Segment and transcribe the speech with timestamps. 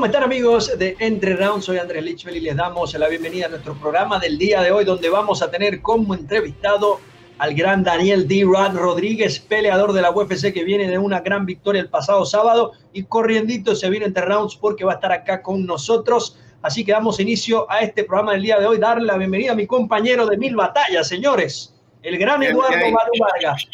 [0.00, 1.66] ¿Cómo están amigos de Entre Rounds?
[1.66, 4.86] Soy Andrés Lichfeld y les damos la bienvenida a nuestro programa del día de hoy
[4.86, 7.00] donde vamos a tener como entrevistado
[7.36, 8.44] al gran Daniel D.
[8.46, 12.72] Rod Rodríguez, peleador de la UFC que viene de una gran victoria el pasado sábado
[12.94, 16.38] y corriendito se viene Entre Rounds porque va a estar acá con nosotros.
[16.62, 18.78] Así que damos inicio a este programa del día de hoy.
[18.78, 23.66] Darle la bienvenida a mi compañero de mil batallas, señores, el gran Eduardo Balú Vargas.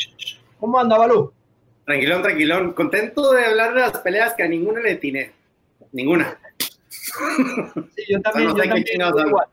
[0.59, 1.33] ¿Cómo anda, Balú?
[1.85, 2.73] Tranquilón, tranquilón.
[2.73, 5.36] Contento de hablar de las peleas que a ninguna le tiene.
[5.97, 6.39] Ninguna.
[7.97, 8.51] Sí, yo también.
[8.51, 8.85] yo también
[9.27, 9.47] igual.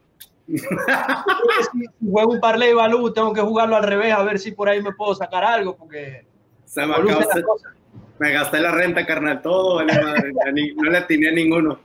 [0.46, 4.68] si juego un parlay de Balú, tengo que jugarlo al revés a ver si por
[4.68, 6.26] ahí me puedo sacar algo, porque.
[6.66, 7.22] Se me, acabó,
[8.20, 9.84] me gasté la renta, carnal, todo.
[9.86, 11.80] no le atiné a ninguno.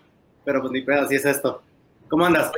[0.44, 1.62] Pero pues ni pedo, así es esto.
[2.08, 2.50] ¿Cómo andas?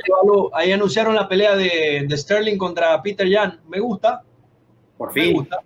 [0.53, 3.59] ahí anunciaron la pelea de, de, Sterling contra Peter Jan.
[3.67, 4.23] Me gusta.
[4.97, 5.27] Por fin.
[5.27, 5.59] Me gusta.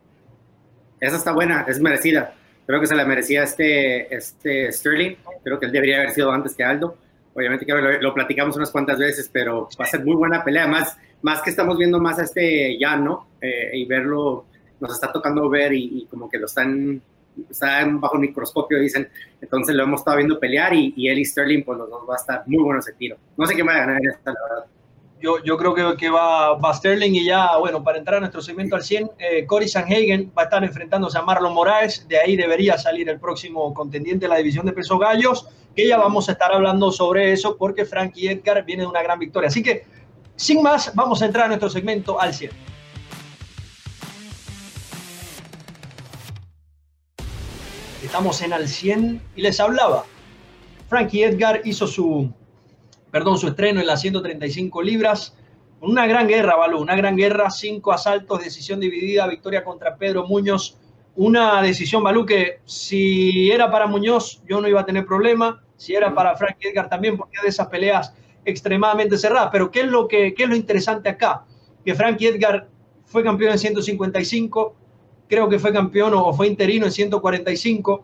[1.00, 2.34] Esa está buena, es merecida.
[2.66, 5.16] Creo que se la merecía este, este Sterling.
[5.44, 6.98] Creo que él debería haber sido antes que Aldo.
[7.34, 10.68] Obviamente que lo, platicamos unas cuantas veces, pero va a ser muy buena pelea.
[10.68, 13.28] Más, más que estamos viendo más a este Jan, ¿no?
[13.42, 14.46] Eh, y verlo,
[14.80, 17.02] nos está tocando ver y, como que lo están
[17.50, 19.10] está bajo microscopio, dicen.
[19.42, 22.18] Entonces lo hemos estado viendo pelear y, él y Sterling, pues los dos va a
[22.18, 23.18] estar muy bueno ese tiro.
[23.38, 24.66] No sé quién va a ganar esta, la verdad.
[25.44, 28.76] Yo, creo que, que va, va, Sterling y ya, bueno, para entrar a nuestro segmento
[28.76, 32.08] al 100, eh, Cory Sanhagen va a estar enfrentándose a Marlon Moraes.
[32.08, 35.98] De ahí debería salir el próximo contendiente de la división de peso gallos, que ya
[35.98, 39.48] vamos a estar hablando sobre eso porque Frankie Edgar viene de una gran victoria.
[39.48, 39.86] Así que,
[40.36, 42.52] sin más, vamos a entrar a nuestro segmento al 100.
[48.04, 50.06] Estamos en al 100 y les hablaba.
[50.88, 52.32] Frankie Edgar hizo su,
[53.16, 55.38] perdón, su estreno en las 135 libras.
[55.80, 60.78] Una gran guerra, Balú, una gran guerra, cinco asaltos, decisión dividida, victoria contra Pedro Muñoz.
[61.16, 65.64] Una decisión, Balú, que si era para Muñoz, yo no iba a tener problema.
[65.78, 69.48] Si era para Frankie Edgar también, porque de esas peleas extremadamente cerradas.
[69.50, 71.46] Pero ¿qué es lo, que, qué es lo interesante acá?
[71.86, 72.68] Que Frankie Edgar
[73.06, 74.76] fue campeón en 155,
[75.30, 78.04] creo que fue campeón o fue interino en 145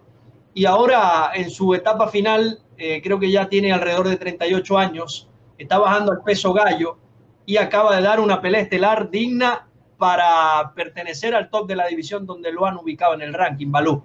[0.53, 5.29] y ahora en su etapa final eh, creo que ya tiene alrededor de 38 años,
[5.55, 6.97] está bajando al peso gallo
[7.45, 9.67] y acaba de dar una pelea estelar digna
[9.99, 14.03] para pertenecer al top de la división donde lo han ubicado en el ranking, Balú.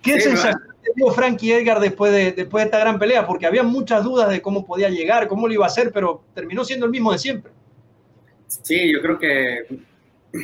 [0.00, 0.58] ¿Qué sí, sensación
[0.94, 3.26] dio Frankie Edgar después de, después de esta gran pelea?
[3.26, 6.64] Porque había muchas dudas de cómo podía llegar, cómo lo iba a hacer, pero terminó
[6.64, 7.52] siendo el mismo de siempre.
[8.46, 9.66] Sí, yo creo que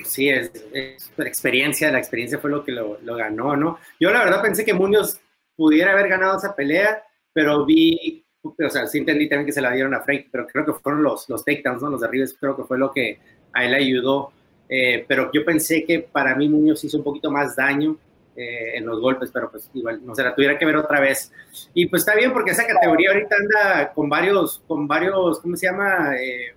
[0.04, 3.78] sí, es, es, experiencia, la experiencia fue lo que lo, lo, ganó, ¿no?
[3.99, 5.19] Yo la verdad pensé que Muñoz
[5.56, 9.72] pudiera haber ganado esa pelea, pero vi, o sea, sí entendí también que se la
[9.72, 11.91] dieron a Frank, pero creo que fueron los, los takedowns, ¿no?
[11.91, 13.19] Los derribes, creo que fue lo que
[13.53, 14.32] a él ayudó.
[14.69, 17.97] Eh, pero yo pensé que para mí Muñoz hizo un poquito más daño
[18.34, 21.31] eh, en los golpes, pero pues igual, no sé, la tuviera que ver otra vez.
[21.75, 25.66] Y pues está bien porque esa categoría ahorita anda con varios, con varios, ¿cómo se
[25.66, 26.16] llama?
[26.16, 26.54] Eh,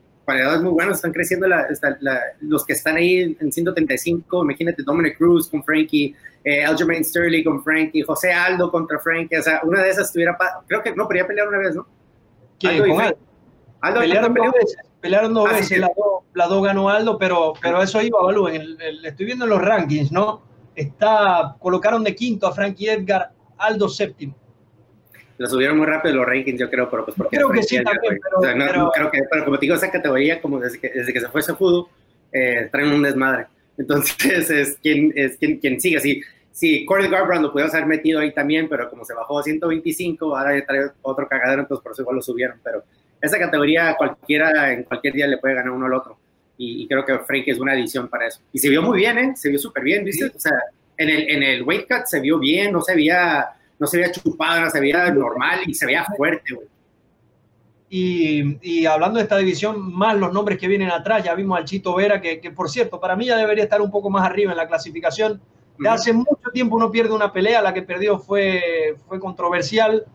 [0.62, 1.68] muy buenos, están creciendo la,
[2.00, 6.16] la, los que están ahí en 135, imagínate Dominic Cruz con Frankie,
[6.46, 10.38] eh, Aljamain Sterling con Frankie, José Aldo contra Frankie, o sea, una de esas estuviera,
[10.68, 11.88] creo que no, podría pelear una vez, ¿no?
[12.60, 12.82] ¿Quién?
[12.82, 13.18] Aldo, Aldo?
[13.82, 17.18] Aldo pelearon dos veces, pelearon dos ah, veces, sí, la dos la do ganó Aldo,
[17.18, 20.44] pero, pero eso iba, Balú, en el, el, estoy viendo en los rankings, ¿no?
[20.76, 24.36] Está, colocaron de quinto a Frankie Edgar, Aldo séptimo
[25.38, 27.36] lo subieron muy rápido los rankings, yo creo, pero pues porque...
[27.36, 29.76] Creo que sí, también, pero, o sea, no, pero, creo que, pero como te digo,
[29.76, 31.90] esa categoría, como desde que, desde que se fue ese judo,
[32.32, 33.48] eh, traen un desmadre.
[33.78, 34.16] Entonces,
[34.50, 36.00] es quien, es quien, quien sigue.
[36.00, 36.22] Si,
[36.56, 40.38] si Corey Garbrandt lo pudimos haber metido ahí también, pero como se bajó a 125,
[40.38, 42.62] ahora trae otro cagadero, entonces por eso igual lo subieron.
[42.64, 42.82] Pero
[43.20, 46.18] esa categoría cualquiera, en cualquier día le puede ganar uno al otro.
[46.58, 48.40] Y, y creo que Frank es una edición para eso.
[48.54, 49.34] Y se vio muy bien, ¿eh?
[49.36, 50.30] Se vio súper bien, ¿viste?
[50.30, 50.32] Sí.
[50.34, 50.54] O sea,
[50.98, 54.14] en el, en el weight cut se vio bien, no se veía no se veía
[54.14, 56.68] chupado, no se veía normal y se veía fuerte, güey.
[57.90, 61.66] Y, y, hablando de esta división, más los nombres que vienen atrás, ya vimos al
[61.66, 64.52] Chito Vera, que, que por cierto, para mí ya debería estar un poco más arriba
[64.52, 65.42] en la clasificación.
[65.78, 70.06] De hace mucho tiempo uno pierde una pelea, la que perdió fue, fue controversial.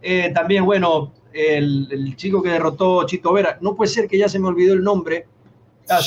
[0.00, 4.28] Eh, también, bueno, el, el, chico que derrotó Chito Vera, no puede ser que ya
[4.28, 5.26] se me olvidó el nombre.
[5.88, 6.00] Ah,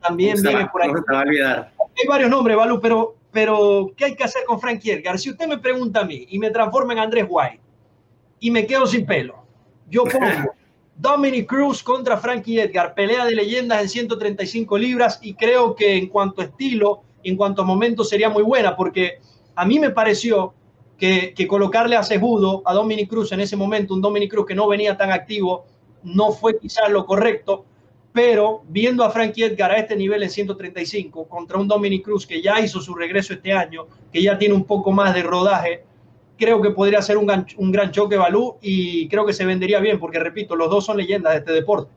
[0.00, 0.92] también viene por ahí.
[0.92, 1.72] No va a olvidar.
[1.78, 5.18] Hay varios nombres, Balú, pero pero, ¿qué hay que hacer con Frankie Edgar?
[5.18, 7.60] Si usted me pregunta a mí y me transforma en Andrés White
[8.40, 9.44] y me quedo sin pelo,
[9.88, 10.26] yo pongo
[10.96, 16.08] Dominic Cruz contra Frankie Edgar, pelea de leyendas en 135 libras y creo que en
[16.08, 19.18] cuanto a estilo, en cuanto a momento sería muy buena porque
[19.54, 20.54] a mí me pareció
[20.98, 24.68] que, colocarle a Cejudo a Dominic Cruz en ese momento, un Dominic Cruz que no
[24.68, 25.64] venía tan activo,
[26.02, 27.64] no fue quizás lo correcto
[28.12, 32.42] pero viendo a Frankie Edgar a este nivel en 135 contra un Dominic Cruz que
[32.42, 35.84] ya hizo su regreso este año, que ya tiene un poco más de rodaje,
[36.36, 39.78] creo que podría ser un, gran, un gran choque Balú y creo que se vendería
[39.78, 41.92] bien porque, repito, los dos son leyendas de este deporte.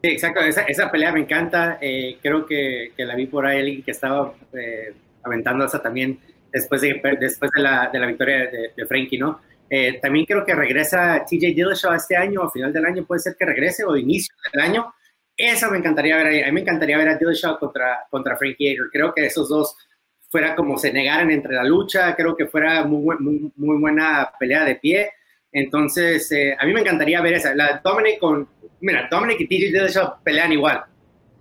[0.00, 3.90] Sí, exacto, esa, pelea me encanta, eh, creo que, que, la vi por ahí, que
[3.90, 6.20] estaba eh, aventando esa también
[6.52, 9.40] después de, después de, la, de la victoria de, Frankie, ¿no?
[9.68, 13.36] Eh, también creo que regresa TJ Dillashaw este año, a final del año puede ser
[13.36, 14.94] que regrese o inicio del año.
[15.36, 16.42] Eso me encantaría ver ahí.
[16.42, 18.76] A mí me encantaría ver a Dillashaw contra, contra Frankie.
[18.90, 19.76] Creo que esos dos
[20.30, 22.16] fuera como se negaran entre la lucha.
[22.16, 25.10] Creo que fuera muy, muy buena pelea de pie.
[25.52, 27.54] Entonces, eh, a mí me encantaría ver esa.
[27.54, 28.48] La Dominic con.
[28.80, 30.84] Mira, Dominic y TJ Dillashaw pelean igual.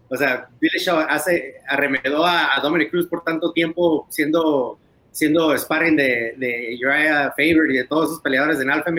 [0.09, 4.79] O sea, Dillashaw hace, arremedó a, a Dominic Cruz por tanto tiempo siendo
[5.17, 8.91] siendo sparring de, de Uriah Faber y de todos esos peleadores en Alpha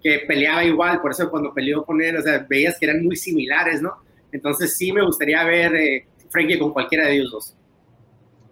[0.00, 3.16] que peleaba igual, por eso cuando peleó con él, o sea, veías que eran muy
[3.16, 3.92] similares, ¿no?
[4.30, 7.56] Entonces sí me gustaría ver eh, Frankie con cualquiera de ellos dos.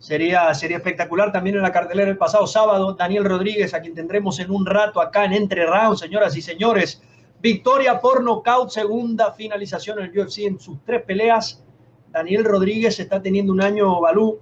[0.02, 4.40] Sería, sería espectacular también en la cartelera el pasado sábado, Daniel Rodríguez, a quien tendremos
[4.40, 7.00] en un rato acá en Entre Rounds, señoras y señores.
[7.40, 11.62] Victoria por nocaut, segunda finalización en el UFC en sus tres peleas.
[12.10, 14.40] Daniel Rodríguez está teniendo un año, Balú,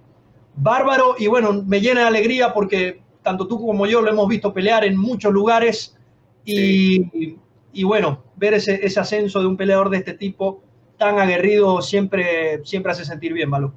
[0.57, 4.55] bárbaro y bueno, me llena de alegría porque tanto tú como yo lo hemos visto
[4.55, 5.95] pelear en muchos lugares
[6.43, 7.11] y, sí.
[7.13, 10.63] y, y bueno, ver ese, ese, ascenso de un peleador de este tipo
[10.97, 13.75] tan aguerrido siempre, siempre hace sentir bien, Malo.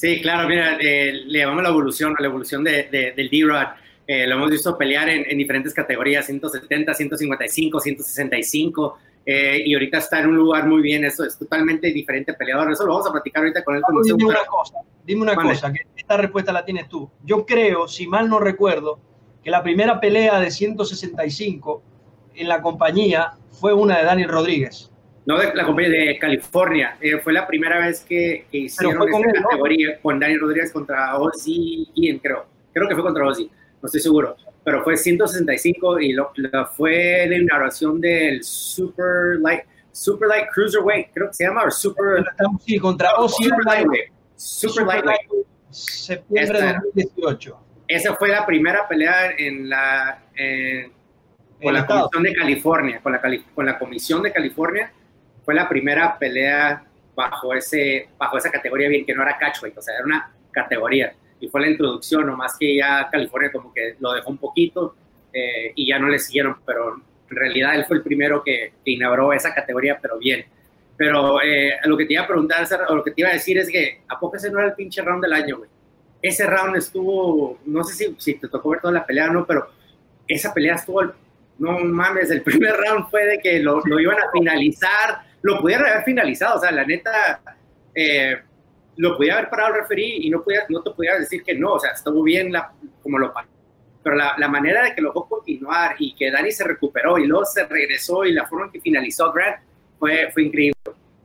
[0.00, 3.66] Sí, claro, mira, eh, le llamamos la evolución, la evolución de, de, del D-Rod.
[4.06, 9.98] Eh, lo hemos visto pelear en, en, diferentes categorías, 170, 155, 165, eh, y ahorita
[9.98, 13.12] está en un lugar muy bien, eso es totalmente diferente peleador, eso lo vamos a
[13.12, 13.82] platicar ahorita con él.
[13.82, 15.50] Como dime una cosa, dime una vale.
[15.50, 17.10] cosa, que esta respuesta la tienes tú.
[17.22, 19.00] Yo creo, si mal no recuerdo,
[19.44, 21.82] que la primera pelea de 165
[22.36, 24.89] en la compañía fue una de Daniel Rodríguez.
[25.26, 26.96] No, de la compañía de California.
[27.00, 30.00] Eh, fue la primera vez que, que hicieron esta él, categoría ¿no?
[30.02, 32.46] con Daniel Rodríguez contra Ozzy Ian, creo.
[32.72, 33.50] Creo que fue contra Ozzy,
[33.82, 34.36] no estoy seguro.
[34.64, 39.62] Pero fue 165 y lo, lo, fue la inauguración del Super Light,
[39.92, 42.24] Super Light Cruiserweight, creo que se llama, o Super...
[42.64, 43.44] Sí, contra Ozzy.
[43.44, 44.12] Super Lightweight.
[44.36, 45.46] Super, Lightweight.
[45.70, 47.58] Septiembre de 2018.
[47.88, 50.22] Esa fue la primera pelea en la...
[50.34, 50.92] En,
[51.62, 51.86] con la.
[51.86, 53.20] Comisión de California, con la,
[53.54, 54.92] con la Comisión de California,
[55.44, 56.84] fue la primera pelea
[57.14, 61.12] bajo, ese, bajo esa categoría, bien que no era catchweight, o sea, era una categoría.
[61.40, 64.94] Y fue la introducción, nomás que ya California como que lo dejó un poquito
[65.32, 66.96] eh, y ya no le siguieron, pero
[67.30, 70.44] en realidad él fue el primero que, que inauguró esa categoría, pero bien.
[70.96, 73.56] Pero eh, lo que te iba a preguntar, o lo que te iba a decir
[73.58, 75.70] es que, ¿a poco ese no era el pinche round del año, güey?
[76.20, 79.46] Ese round estuvo, no sé si, si te tocó ver toda la pelea o no,
[79.46, 79.70] pero
[80.28, 81.02] esa pelea estuvo,
[81.58, 85.86] no mames, el primer round fue de que lo, lo iban a finalizar, lo pudieron
[85.86, 87.40] haber finalizado, o sea, la neta,
[87.94, 88.36] eh,
[88.96, 91.74] lo podía haber parado el referí y no, podía, no te podía decir que no,
[91.74, 92.72] o sea, estuvo bien la,
[93.02, 93.48] como lo paró.
[94.02, 97.26] Pero la, la, manera de que lo dejó continuar y que Dani se recuperó y
[97.26, 99.58] luego se regresó y la forma en que finalizó Grant
[99.98, 100.74] fue, fue increíble.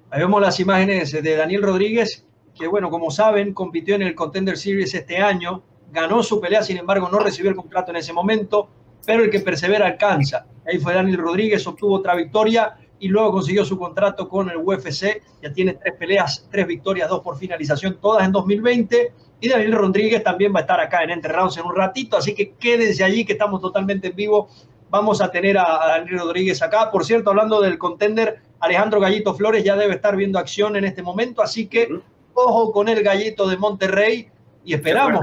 [0.10, 2.26] Ahí vemos las imágenes de Daniel Rodríguez,
[2.58, 6.78] que bueno, como saben, compitió en el Contender Series este año, ganó su pelea, sin
[6.78, 8.70] embargo, no recibió el contrato en ese momento,
[9.06, 10.46] pero el que persevera alcanza.
[10.68, 15.22] Ahí fue Daniel Rodríguez, obtuvo otra victoria y luego consiguió su contrato con el UFC.
[15.42, 19.14] Ya tiene tres peleas, tres victorias, dos por finalización, todas en 2020.
[19.42, 22.34] Y Daniel Rodríguez también va a estar acá en Entre Rounds en un ratito, así
[22.34, 24.50] que quédense allí que estamos totalmente en vivo.
[24.90, 26.90] Vamos a tener a, a Daniel Rodríguez acá.
[26.90, 31.04] Por cierto, hablando del contender, Alejandro Gallito Flores ya debe estar viendo acción en este
[31.04, 32.02] momento, así que uh -huh.
[32.34, 34.30] ojo con el Gallito de Monterrey
[34.64, 35.22] y esperamos,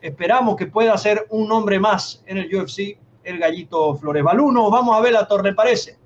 [0.00, 4.22] esperamos que pueda ser un hombre más en el UFC, el Gallito Flores.
[4.22, 5.99] Baluno, vamos a ver la torre, parece.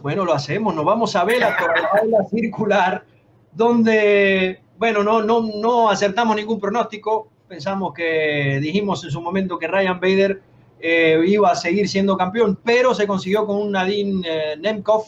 [0.00, 1.82] Bueno, lo hacemos, nos vamos a ver la torre
[2.30, 3.04] circular,
[3.52, 9.68] donde, bueno, no, no, no acertamos ningún pronóstico, pensamos que dijimos en su momento que
[9.68, 10.42] Ryan Bader
[10.80, 15.04] eh, iba a seguir siendo campeón, pero se consiguió con un Nadine eh, Nemkov,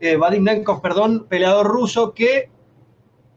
[0.00, 2.48] eh, Vadim Nemkov, perdón, peleador ruso que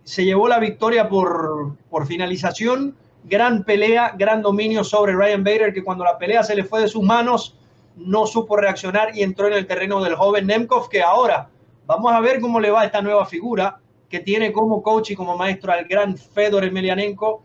[0.04, 5.84] se llevó la victoria por, por finalización, gran pelea, gran dominio sobre Ryan Bader, que
[5.84, 7.58] cuando la pelea se le fue de sus manos,
[7.98, 11.50] no supo reaccionar y entró en el terreno del joven Nemkov, que ahora
[11.86, 15.16] vamos a ver cómo le va a esta nueva figura que tiene como coach y
[15.16, 17.44] como maestro al gran Fedor Emelianenko,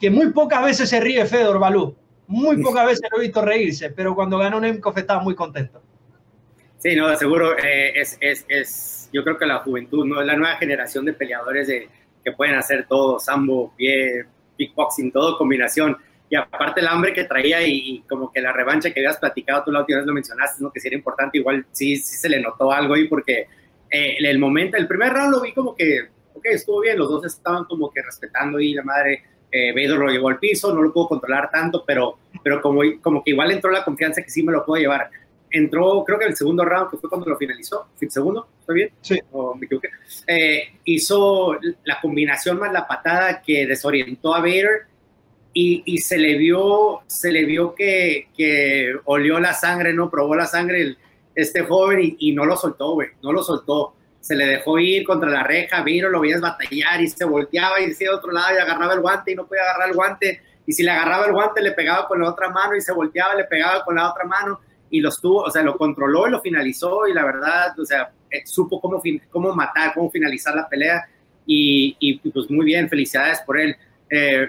[0.00, 1.94] que muy pocas veces se ríe Fedor Balú,
[2.26, 5.80] muy pocas veces lo he visto reírse, pero cuando ganó Nemkov estaba muy contento.
[6.78, 10.20] Sí, no, seguro, eh, es, es, es, yo creo que la juventud, ¿no?
[10.22, 11.88] La nueva generación de peleadores de,
[12.24, 14.24] que pueden hacer todo, sambo, pie,
[14.56, 15.96] kickboxing, todo combinación.
[16.32, 19.64] Y aparte el hambre que traía y, y, como que la revancha que habías platicado,
[19.64, 20.72] tú la última vez lo mencionaste, ¿no?
[20.72, 23.48] Que sí era importante, igual sí, sí se le notó algo ahí porque
[23.90, 27.26] eh, el momento, el primer round lo vi como que, ok, estuvo bien, los dos
[27.26, 30.90] estaban como que respetando y la madre, eh, Vader lo llevó al piso, no lo
[30.90, 34.52] pudo controlar tanto, pero pero como, como que igual entró la confianza que sí me
[34.52, 35.10] lo puedo llevar.
[35.50, 38.48] Entró, creo que el segundo round, que fue cuando lo finalizó, ¿el segundo?
[38.60, 38.90] ¿Estoy bien?
[39.02, 39.20] Sí.
[39.32, 39.90] ¿O me equivoqué?
[40.26, 44.86] Eh, hizo la combinación más la patada que desorientó a Vader
[45.52, 50.10] y, y, se le vio, se le vio que, que olió la sangre, ¿no?
[50.10, 50.98] Probó la sangre el,
[51.34, 55.04] este joven y, y no lo soltó, güey, no lo soltó se le dejó ir
[55.04, 58.54] contra la reja, vino, lo veías batallar y se volteaba y decía de otro lado
[58.54, 60.40] y agarraba el guante y no podía agarrar el guante.
[60.64, 63.34] Y si le agarraba el guante, le pegaba con la otra mano y se volteaba,
[63.34, 66.40] le pegaba con la otra mano y lo estuvo, o sea, lo controló y lo
[66.40, 71.04] finalizó y la verdad, o sea, eh, supo cómo, cómo matar, cómo finalizar la pelea
[71.44, 73.74] y, y pues muy bien, felicidades por él.
[74.08, 74.48] Eh,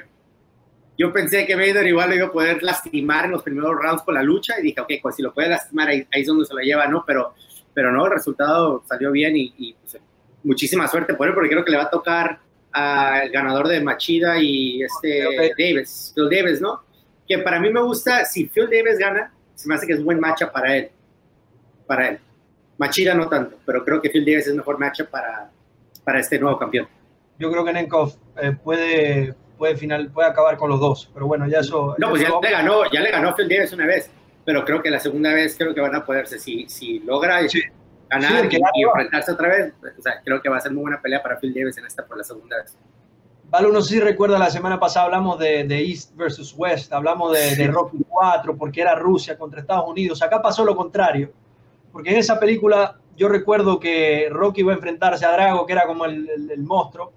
[0.98, 4.14] yo pensé que Vader igual lo iba a poder lastimar en los primeros rounds con
[4.14, 6.54] la lucha y dije, ok, pues si lo puede lastimar ahí, ahí es donde se
[6.54, 7.04] lo lleva, ¿no?
[7.06, 7.34] Pero
[7.74, 10.02] pero no, el resultado salió bien y, pues,
[10.44, 12.40] muchísima suerte por él, porque creo que le va a tocar
[12.72, 16.82] al ganador de Machida y este Davis, Phil Davis, ¿no?
[17.28, 20.06] Que para mí me gusta, si Phil Davis gana, se me hace que es un
[20.06, 20.90] buen matchup para él,
[21.88, 22.20] para él.
[22.78, 25.50] Machida no tanto, pero creo que Phil Davis es mejor matchup para,
[26.04, 26.88] para este nuevo campeón.
[27.40, 31.48] Yo creo que Nenkov eh, puede, puede, final, puede acabar con los dos, pero bueno,
[31.48, 31.96] ya eso...
[31.98, 34.10] No, pues ya, le ganó, ya le ganó Phil Davis una vez
[34.46, 37.40] pero creo que la segunda vez creo que van a poderse, si, si logra
[38.10, 41.22] ganar y, enfrentarse otra vez, o sea, creo que va a ser muy buena pelea
[41.22, 42.78] para Phil Davis en esta por la segunda vez.
[43.50, 47.34] Vale, no sé si recuerda, la semana pasada hablamos de, de East versus West, hablamos
[47.34, 50.22] de, de, Rocky 4, porque era Rusia contra Estados Unidos.
[50.22, 51.32] Acá pasó lo contrario,
[51.92, 55.86] porque en esa película yo recuerdo que Rocky iba a enfrentarse a Drago, que era
[55.86, 57.14] como el, el, el monstruo,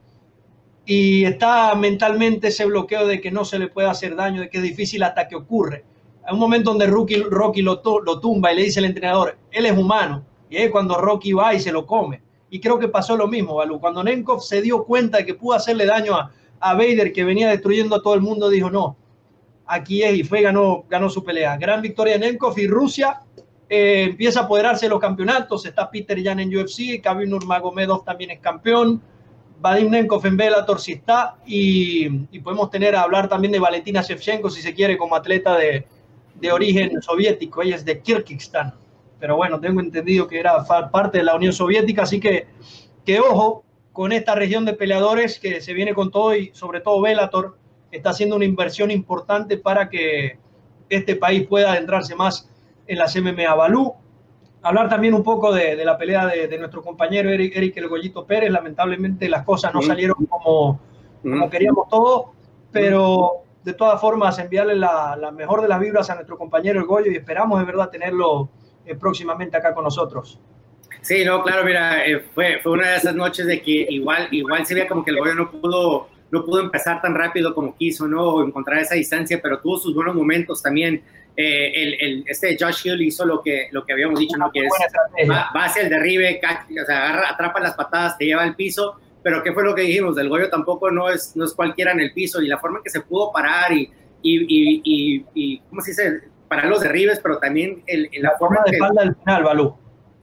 [0.86, 4.58] y está mentalmente ese bloqueo de que no se le puede hacer daño, de que
[4.58, 5.84] es difícil hasta que ocurre
[6.26, 9.66] hay un momento donde Rocky, Rocky lo, lo, tumba y le dice al entrenador, él
[9.66, 10.24] es humano.
[10.50, 12.20] Y es cuando Rocky va y se lo come.
[12.50, 13.80] Y creo que pasó lo mismo, Balú.
[13.80, 17.48] Cuando Nenkov se dio cuenta de que pudo hacerle daño a, a Vader, que venía
[17.48, 18.96] destruyendo a todo el mundo, dijo, no,
[19.66, 21.56] aquí es y fue, ganó, ganó su pelea.
[21.56, 23.20] Gran victoria de Nenkov y Rusia
[23.68, 25.64] eh, empieza a apoderarse de los campeonatos.
[25.64, 29.00] Está Peter Yan en UFC, Khabib Nurmagomedov también es campeón.
[29.60, 34.02] Vadim Nenkov en Bellator sí está y, y podemos tener a hablar también de Valentina
[34.02, 35.86] Shevchenko si se quiere como atleta de,
[36.40, 38.74] de origen soviético, ella es de Kirguistán,
[39.18, 42.46] pero bueno, tengo entendido que era parte de la Unión Soviética, así que,
[43.04, 47.00] que ojo con esta región de peleadores que se viene con todo y sobre todo
[47.00, 47.56] Bellator
[47.90, 50.38] está haciendo una inversión importante para que
[50.90, 52.50] este país pueda adentrarse más
[52.86, 53.94] en las MMA Balú.
[54.66, 57.88] Hablar también un poco de, de la pelea de, de, nuestro compañero Eric, Eric El
[57.88, 58.50] Goyito Pérez.
[58.50, 60.80] Lamentablemente las cosas no salieron como,
[61.22, 62.26] como queríamos todos,
[62.72, 66.86] pero de todas formas, enviarle la, la, mejor de las vibras a nuestro compañero El
[66.86, 68.48] Goyo y esperamos de verdad tenerlo
[68.84, 70.38] eh, próximamente acá con nosotros.
[71.00, 74.64] Sí, no, claro, mira, eh, fue, fue una de esas noches de que igual, igual
[74.64, 78.08] se veía como que el Goyo no pudo, no pudo empezar tan rápido como quiso,
[78.08, 78.22] ¿no?
[78.22, 81.02] O encontrar esa distancia, pero tuvo sus buenos momentos también.
[81.36, 84.50] Eh, el, el, este Josh Hill hizo lo que, lo que habíamos dicho, ¿no?
[84.50, 88.42] Que es, va, va, hacia el derribe, o sea, agarra, atrapa las patadas, te lleva
[88.42, 90.16] al piso pero ¿qué fue lo que dijimos?
[90.18, 92.84] El Goyo tampoco no es, no es cualquiera en el piso y la forma en
[92.84, 93.90] que se pudo parar y,
[94.22, 96.20] y, y, ¿cómo se dice?
[96.46, 99.76] Parar los derribes, pero también el, la, la forma de que, espalda al final, Balú.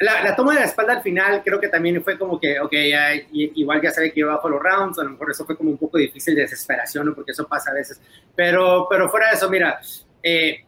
[0.03, 2.72] La, la, toma de la espalda al final creo que también fue como que, ok,
[2.72, 5.72] ya, igual ya sabe que iba bajo los rounds, a lo mejor eso fue como
[5.72, 7.15] un poco difícil de desesperación, ¿no?
[7.15, 8.01] porque eso pasa a veces.
[8.36, 9.79] Pero, pero fuera de eso, mira,
[10.22, 10.65] eh,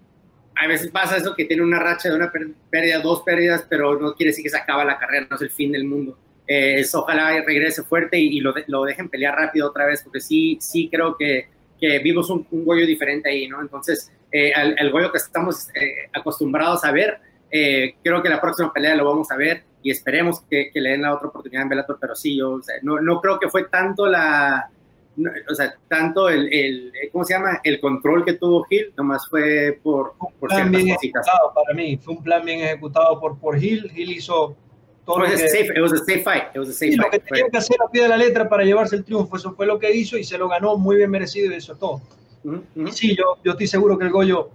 [0.55, 2.31] a veces pasa eso que tiene una racha de una
[2.69, 5.51] pérdida, dos pérdidas, pero no quiere decir que se acaba la carrera, no es el
[5.51, 9.85] fin del mundo eh, ojalá regrese fuerte y, y lo, lo, dejen pelear rápido otra
[9.85, 11.47] vez, porque sí, sí creo que,
[11.79, 13.61] que vimos un, un Goyo diferente ahí, ¿no?
[13.61, 17.19] Entonces, eh, al, Goyo que estamos eh, acostumbrados a ver,
[17.57, 20.89] eh, creo que la próxima pelea lo vamos a ver y esperemos que, que le
[20.89, 23.49] den la otra oportunidad en Bellator, pero sí, yo o sea, no, no creo que
[23.49, 24.69] fue tanto la...
[25.15, 27.61] No, o sea, tanto el, el, ¿cómo se llama?
[27.63, 32.15] El control que tuvo Hill, nomás fue por, por ciertas bien ejecutado para mí, fue
[32.15, 34.57] un plan bien ejecutado por, por Hill, Hill hizo
[35.05, 36.45] todo lo que, safe, it was a safe fight.
[36.53, 37.05] It was a safe fight.
[37.05, 39.53] Lo que tenía que hacer a pie de la letra para llevarse el triunfo, eso
[39.53, 42.01] fue lo que hizo y se lo ganó muy bien merecido y eso todo.
[42.43, 42.89] Uh -huh.
[42.89, 44.49] Y sí, yo, yo estoy seguro que el Goyo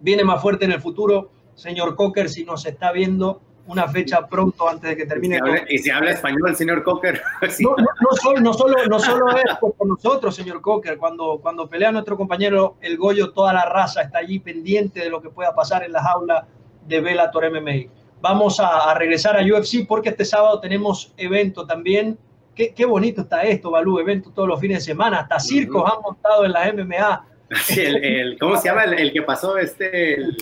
[0.00, 1.30] viene más fuerte en el futuro.
[1.56, 5.36] Señor Cocker, si nos está viendo, una fecha pronto antes de que termine.
[5.36, 7.20] Y si habla, y si habla español, señor Cocker.
[7.50, 7.64] sí.
[7.64, 10.98] no, no, no, solo, no, solo, no solo es por, nosotros, señor Cocker.
[10.98, 15.20] Cuando, cuando pelea nuestro compañero el Goyo, toda la raza está allí pendiente de lo
[15.20, 16.44] que pueda pasar en las aulas
[16.86, 17.90] de Bellator MMA.
[18.20, 22.18] Vamos a, a, regresar a UFC porque este sábado tenemos evento también.
[22.54, 25.20] Qué, qué bonito está esto, Balú, evento todos los fines de semana.
[25.20, 25.96] Hasta circos uh -huh.
[25.96, 27.26] han montado en la MMA.
[27.64, 29.56] Sí, el, el, ¿Cómo se llama el, el que pasó?
[29.58, 30.36] Este, el,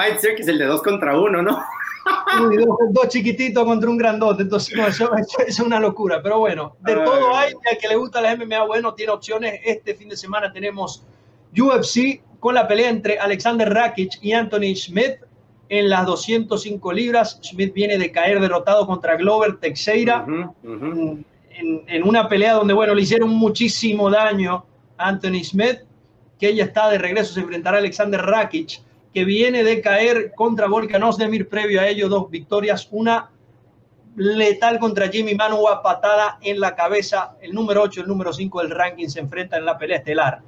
[0.00, 0.48] Fight Circus.
[0.48, 1.62] El de dos contra uno, ¿no?
[2.48, 6.38] Uy, dos, dos, chiquititos contra un grandote, entonces no, eso, eso, es una locura, pero
[6.38, 7.04] bueno, de Ay.
[7.04, 10.50] todo hay, al que le gusta la MMA, bueno, tiene opciones, este fin de semana
[10.50, 11.04] tenemos
[11.52, 15.16] UFC con la pelea entre Alexander Rakic y Anthony Smith
[15.68, 17.38] en las 205 libras.
[17.42, 21.24] Smith viene de caer derrotado contra Glover Teixeira En,
[21.86, 24.64] en, una pelea donde, bueno, le hicieron muchísimo daño
[24.96, 25.80] a Anthony Smith,
[26.38, 28.80] que ella está de regreso, se enfrentará a Alexander Rakic,
[29.12, 33.30] que viene de caer contra Volkan Ozdemir, previo a ello dos victorias, una
[34.16, 38.70] letal contra Jimmy Manua, patada en la cabeza, el número 8, el número 5 del
[38.70, 40.40] ranking se enfrenta en la pelea estelar.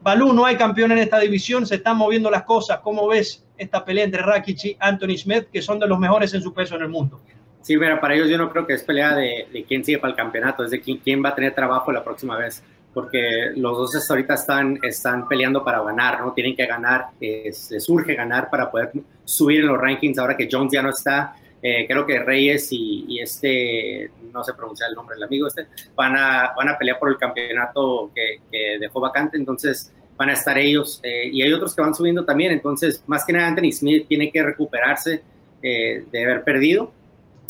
[0.00, 2.80] Balú, no hay campeón en esta división, se están moviendo las cosas.
[2.80, 6.42] ¿Cómo ves esta pelea entre Rakic y Anthony Smith, que son de los mejores en
[6.42, 7.20] su peso en el mundo?
[7.62, 10.12] Sí, mira, para ellos yo no creo que es pelea de, de quién sigue para
[10.12, 12.62] el campeonato, es de quién, quién, va a tener trabajo la próxima vez,
[12.98, 16.32] porque los dos ahorita están, están peleando para ganar, ¿no?
[16.32, 18.90] Tienen que ganar, les surge ganar para poder
[19.24, 21.36] subir en los rankings ahora que Jones ya no está.
[21.62, 26.16] Eh, creo que Reyes y, este, no sé pronunciar el nombre del amigo este, van
[26.16, 30.58] a, van a pelear por el campeonato que, que dejó vacante, entonces van a estar
[30.58, 34.08] ellos eh, y hay otros que van subiendo también, entonces más que nada Anthony Smith
[34.08, 35.22] tiene que recuperarse
[35.62, 36.90] eh, de haber perdido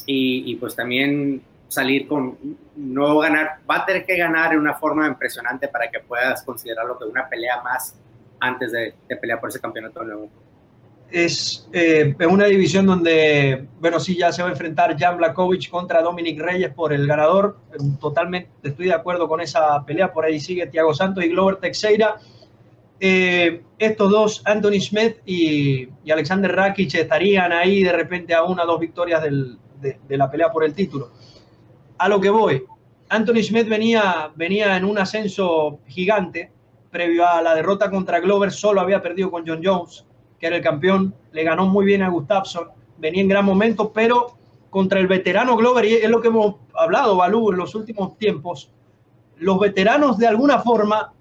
[0.05, 2.37] y, pues también salir con
[2.77, 6.99] no ganar, va a tener que ganar de una forma impresionante para que puedas considerarlo
[6.99, 7.95] que una pelea más
[8.41, 10.29] antes de, pelear por ese campeonato nuevo
[11.11, 16.03] es eh, una división donde, bueno, sí, ya se va a enfrentar Jan Blakovic contra
[16.03, 17.59] Dominic Reyes por el ganador.
[17.99, 20.13] Totalmente estoy de acuerdo con esa pelea.
[20.13, 22.19] Por ahí sigue Thiago Santos y Glover Teixeira.
[23.01, 28.67] Eh, estos dos, Anthony Smith y, Alexander Rakic, estarían ahí de repente a una o
[28.67, 31.13] dos victorias de, la pelea por el título.
[31.99, 32.65] A lo que voy,
[33.09, 36.53] Anthony Smith venía, venía en un ascenso gigante
[36.91, 40.05] previo a la derrota contra Glover, solo había perdido con John Jones
[40.39, 44.39] que era el campeón, le ganó muy bien a Gustafsson, venía en gran momento, pero
[44.71, 48.71] contra el veterano Glover, y es lo que hemos hablado, Balú, en los últimos tiempos,
[49.39, 51.13] los veteranos de alguna forma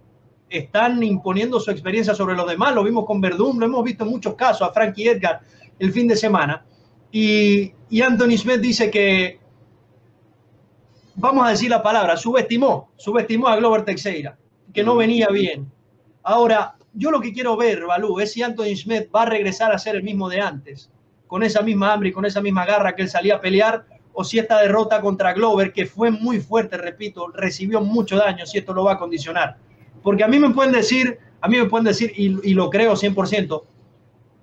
[0.50, 4.12] están imponiendo su experiencia sobre los demás, lo vimos con Verdún, lo hemos visto en
[4.12, 5.42] muchos casos, a Frankie Edgar
[5.80, 6.64] el fin de semana,
[7.12, 9.40] y Anthony Smith dice que,
[11.18, 14.38] vamos a decir la palabra, subestimó, subestimó a Glover Teixeira,
[14.74, 15.70] que no venía bien.
[16.24, 19.80] Ahora, yo lo que quiero ver, Balú, es si Anthony Smith va a regresar a
[19.80, 20.90] ser el mismo de antes,
[21.26, 24.24] con esa misma hambre y con esa misma garra que él salía a pelear, o
[24.24, 28.74] si esta derrota contra Glover, que fue muy fuerte, repito, recibió mucho daño, si esto
[28.74, 29.58] lo va a condicionar.
[30.04, 33.64] Porque a mí me pueden decir, a mí me pueden decir, y, lo creo 100%,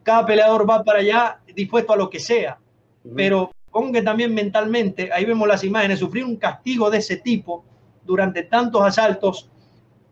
[0.02, 2.58] cada peleador va para allá dispuesto a lo que sea,
[3.16, 7.64] pero pongo que también mentalmente, ahí vemos las imágenes, sufrir un castigo de ese tipo
[8.04, 9.50] durante tantos asaltos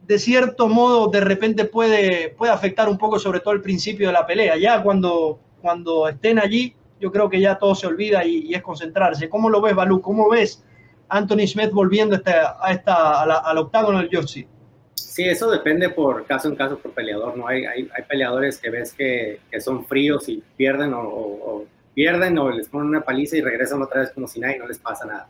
[0.07, 4.13] de cierto modo de repente puede, puede afectar un poco sobre todo el principio de
[4.13, 4.57] la pelea.
[4.57, 9.29] Ya cuando, cuando estén allí, yo creo que ya todo se olvida y, es concentrarse.
[9.29, 10.01] ¿Cómo lo ves, Balú?
[10.01, 10.65] ¿Cómo ves
[11.09, 14.47] Anthony Smith volviendo a esta, a la, al octágono del UFC?
[14.95, 17.47] Sí, eso depende por caso en caso por peleador, ¿no?
[17.47, 22.69] Hay, hay, peleadores que ves que, que, son fríos y pierden o, pierden o les
[22.69, 25.29] ponen una paliza y regresan otra vez como si nada y no les pasa nada.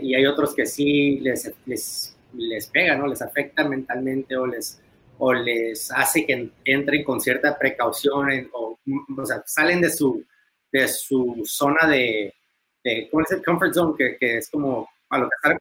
[0.00, 3.06] y hay otros que sí les, les les pega, ¿no?
[3.06, 4.80] Les afecta mentalmente o les,
[5.18, 8.78] o les hace que entren con cierta precaución o,
[9.16, 10.24] o sea, salen de su,
[10.72, 12.34] de su zona de,
[12.82, 13.94] de ¿cómo es el comfort zone?
[13.96, 15.58] Que, que es como a lo que están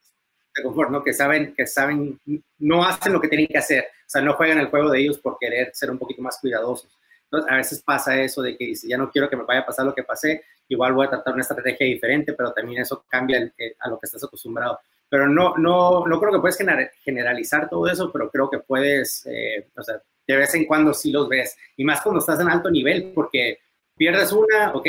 [0.55, 1.03] de confort, ¿no?
[1.03, 2.19] Que saben, que saben,
[2.59, 5.17] no hacen lo que tienen que hacer, o sea, no juegan el juego de ellos
[5.19, 6.97] por querer ser un poquito más cuidadosos.
[7.33, 9.65] Entonces, a veces pasa eso de que dice, ya no quiero que me vaya a
[9.65, 13.51] pasar lo que pasé, igual voy a tratar una estrategia diferente, pero también eso cambia
[13.79, 14.79] a lo que estás acostumbrado.
[15.09, 16.59] Pero no, no, no creo que puedes
[17.03, 21.11] generalizar todo eso, pero creo que puedes, eh, o sea, de vez en cuando sí
[21.11, 23.57] los ves, y más cuando estás en alto nivel, porque
[23.97, 24.87] pierdes una, ok,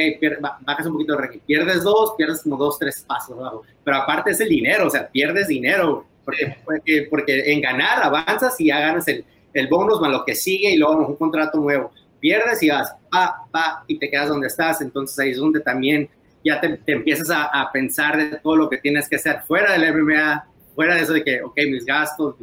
[0.61, 4.33] bajas un poquito de ranking, pierdes dos, pierdes como dos, tres pasos abajo, pero aparte
[4.33, 8.81] es el dinero, o sea, pierdes dinero, porque, porque, porque en ganar avanzas y ya
[8.81, 11.91] ganas el, el bonus más lo que sigue y luego un contrato nuevo,
[12.25, 16.09] pierdes y vas, pa, pa, y te quedas donde estás, entonces ahí es donde también
[16.43, 20.47] ya te, empiezas a, pensar de todo lo que tienes que hacer fuera del MMA,
[20.75, 22.37] fuera de eso de que, ok, mis gastos,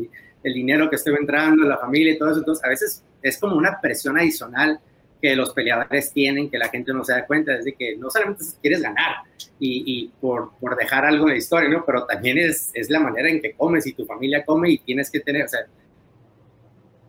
[0.43, 2.39] el dinero que estoy entrando, la familia y todo eso.
[2.41, 4.79] Entonces, a veces es como una presión adicional
[5.19, 8.11] que los peleadores tienen, que la gente no se da cuenta, es de que no
[8.11, 9.15] solamente quieres ganar
[9.59, 11.83] y, y por, por, dejar algo en la historia, ¿no?
[11.83, 15.09] Pero también es, es la manera en que comes y tu familia come y tienes
[15.09, 15.61] que tener, o sea,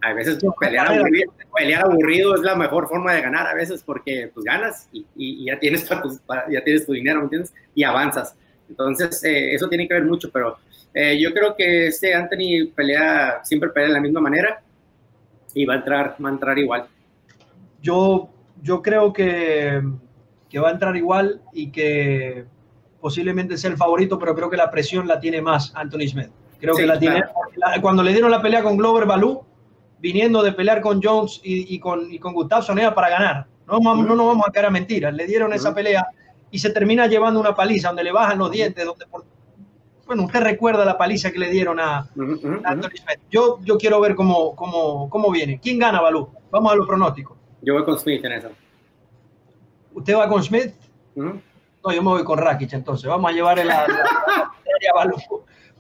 [0.02, 4.30] a veces pelear aburrido, pelear aburrido, es la mejor forma de ganar a veces porque
[4.34, 7.54] pues ganas y, y, ya, tienes ya tienes tu dinero, ¿me entiendes?
[7.74, 8.36] Y avanzas.
[8.68, 10.56] Entonces, eh, eso tiene que ver mucho, pero
[10.92, 14.60] eh, yo creo que este Anthony pelea, siempre pelea de la misma manera
[15.54, 16.86] y va a entrar, va a entrar igual.
[17.80, 18.28] Yo,
[18.60, 19.82] yo creo que,
[20.48, 22.44] que va a entrar igual y que
[23.00, 26.30] posiblemente sea el favorito, pero creo que la presión la tiene más Anthony Smith.
[26.58, 27.22] Creo que la tiene.
[27.80, 29.44] cuando le dieron la pelea con Glover Balú,
[30.02, 33.46] viniendo de pelear con Jones y, con, y con Gustafsson era para ganar.
[33.68, 35.14] No, no, nos vamos a quedar a mentiras.
[35.14, 36.04] Le dieron esa pelea
[36.50, 39.06] y se termina llevando una paliza donde le bajan los dientes, donde
[40.04, 42.00] bueno, usted recuerda la paliza que le dieron a,
[42.64, 43.20] Anthony Smith.
[43.30, 45.60] Yo, yo quiero ver cómo, cómo, cómo viene.
[45.62, 46.28] ¿Quién gana, Balú?
[46.50, 47.38] Vamos a los pronósticos.
[47.62, 48.48] Yo voy con Smith en eso.
[49.94, 50.74] ¿Usted va con Smith?
[51.14, 53.08] No, yo me voy con Rakic entonces.
[53.08, 53.86] Vamos a llevar la,
[54.94, 55.16] Balú.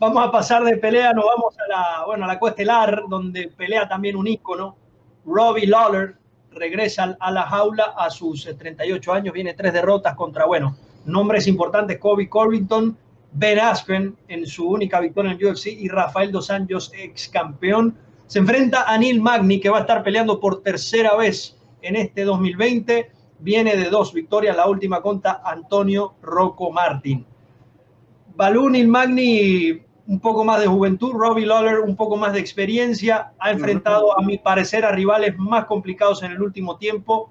[0.02, 3.86] Vamos a pasar de pelea, nos vamos a la, bueno, a la cuestelar, donde pelea
[3.86, 4.76] también un ícono.
[5.24, 6.16] Robbie Lawler
[6.50, 12.00] regresa a la jaula a sus 38 años, viene tres derrotas contra, bueno, nombres importantes,
[12.00, 12.98] Kobe Covington,
[13.30, 17.96] Ben Askren en su única victoria en el UFC y Rafael Dos Anjos, ex campeón.
[18.26, 22.24] Se enfrenta a Neil Magni, que va a estar peleando por tercera vez en este
[22.24, 23.08] 2020.
[23.38, 27.24] Viene de dos victorias, la última contra Antonio Rocco Martin.
[28.34, 31.12] Balú Neil Magni, un poco más de juventud.
[31.12, 33.32] Robbie Lawler, un poco más de experiencia.
[33.38, 37.30] Ha enfrentado, a mi parecer, a rivales más complicados en el último tiempo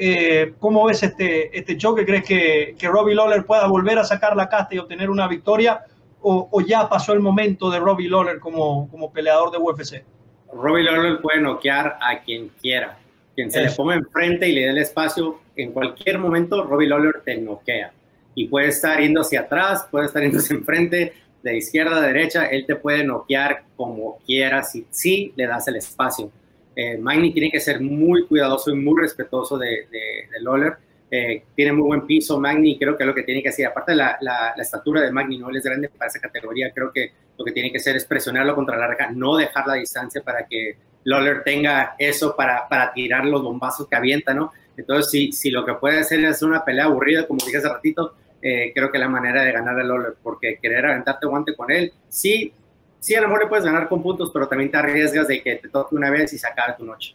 [0.00, 2.06] eh, ¿Cómo ves este, este choque?
[2.06, 5.84] ¿Crees que, que Robbie Lawler pueda volver a sacar la casta y obtener una victoria?
[6.20, 10.04] O, ya pasó el momento de Robbie Lawler como, como peleador de UFC?
[10.52, 12.96] Robbie Lawler puede noquear a quien quiera.
[13.34, 17.22] Quien se le ponga enfrente y le dé el espacio, en cualquier momento Robbie Lawler
[17.24, 17.92] te noquea.
[18.36, 22.66] Y puede estar yendo hacia atrás, puede estar yendo enfrente, de izquierda a derecha, él
[22.66, 26.30] te puede noquear como quiera si, si le das el espacio.
[26.74, 30.74] Eh, Magni tiene que ser muy cuidadoso y muy respetuoso de, de, Lawler.
[31.10, 33.66] Eh, tiene muy buen piso Magni, creo que lo que tiene que hacer.
[33.66, 37.12] Aparte de la, la, estatura de Magni, no es grande para esa categoría, creo que
[37.36, 40.46] lo que tiene que hacer es presionarlo contra la reja, no dejar la distancia para
[40.46, 44.52] que Lawler tenga eso para, para tirar los bombazos que avienta, ¿no?
[44.76, 48.14] Entonces, si, si lo que puede hacer es una pelea aburrida, como dije hace ratito,
[48.40, 51.92] eh, creo que la manera de ganar a Lawler, porque querer aventarte guante con él,
[52.08, 52.52] sí,
[53.00, 55.56] sí, a lo mejor le puedes ganar con puntos, pero también te arriesgas de que
[55.56, 57.14] te toque una vez y se acabe tu noche.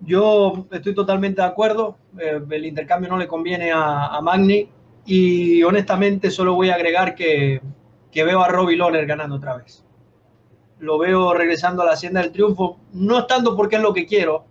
[0.00, 1.96] Yo estoy totalmente de acuerdo.
[2.18, 4.68] Eh, el intercambio no le conviene a, Magni.
[5.06, 7.60] Y honestamente, solo voy a agregar que,
[8.10, 9.84] que veo a Robbie Lawler ganando otra vez.
[10.78, 14.44] Lo veo regresando a la hacienda del triunfo, no estando porque es lo que quiero,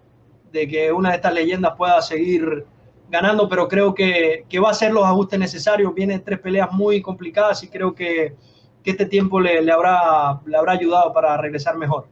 [0.52, 2.66] de que una de estas leyendas pueda seguir
[3.14, 5.94] ganando, pero creo que, que va a hacer los ajustes necesarios.
[5.96, 8.36] Vienen tres peleas muy complicadas y creo que
[8.84, 12.06] que este tiempo le, le, habrá, le habrá ayudado para regresar mejor.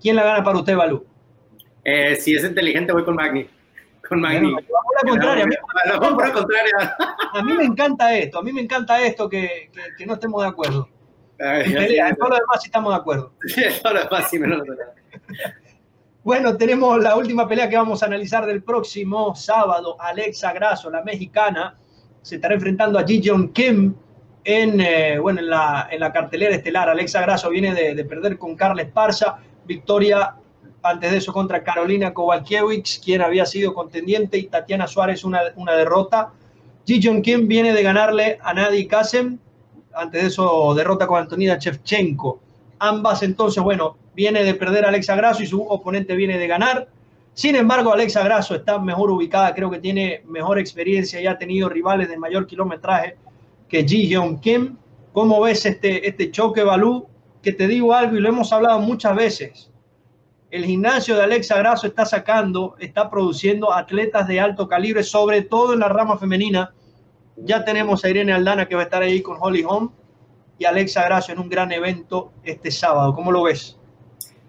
[0.00, 1.06] ¿Quién la gana para usted, Balú?
[1.84, 3.48] Eh, si es inteligente, voy con Magni.
[4.06, 4.52] Con Magni.
[4.52, 5.46] la contraria.
[7.32, 10.48] A mí, me encanta esto, a mí me encanta esto que, que, no estemos de
[10.48, 10.88] acuerdo.
[11.38, 13.32] en, pelea, todo lo demás sí estamos de acuerdo.
[13.46, 14.62] Sí, todo lo demás sí, menos
[16.24, 19.96] Bueno, tenemos la última pelea que vamos a analizar del próximo sábado.
[20.00, 21.76] Alexa Grasso, la mexicana,
[22.22, 23.92] se estará enfrentando a Ji Jong Kim,
[24.44, 26.88] en, eh, bueno, en, la, en la cartelera estelar.
[26.88, 30.36] Alexa Grasso viene de, perder con Carla Esparza, victoria
[30.84, 35.72] antes de eso contra Carolina Kowalkiewicz, quien había sido contendiente, y Tatiana Suárez una, una
[35.74, 36.32] derrota.
[36.86, 39.40] Ji Jong Kim viene de ganarle a Nadi Kasem,
[39.92, 42.41] antes de eso derrota con Antonina Shevchenko.
[42.84, 46.88] Ambas entonces, bueno, viene de perder Alexa Grasso y su oponente viene de ganar.
[47.32, 51.68] Sin embargo, Alexa Grasso está mejor ubicada, creo que tiene mejor experiencia y ha tenido
[51.68, 53.18] rivales de mayor kilometraje
[53.68, 54.76] que Ji Hyun Kim.
[55.12, 57.06] ¿Cómo ves este, este choque, Balú?
[57.40, 59.70] Que te digo algo y lo hemos hablado muchas veces.
[60.50, 65.72] El gimnasio de Alexa Grasso está sacando, está produciendo atletas de alto calibre, sobre todo
[65.72, 66.74] en la rama femenina.
[67.36, 69.92] Ya tenemos a Irene Aldana que va a estar ahí con Holly Holm
[70.58, 73.14] y Alexa Grasso en un gran evento este sábado.
[73.14, 73.78] ¿Cómo lo ves?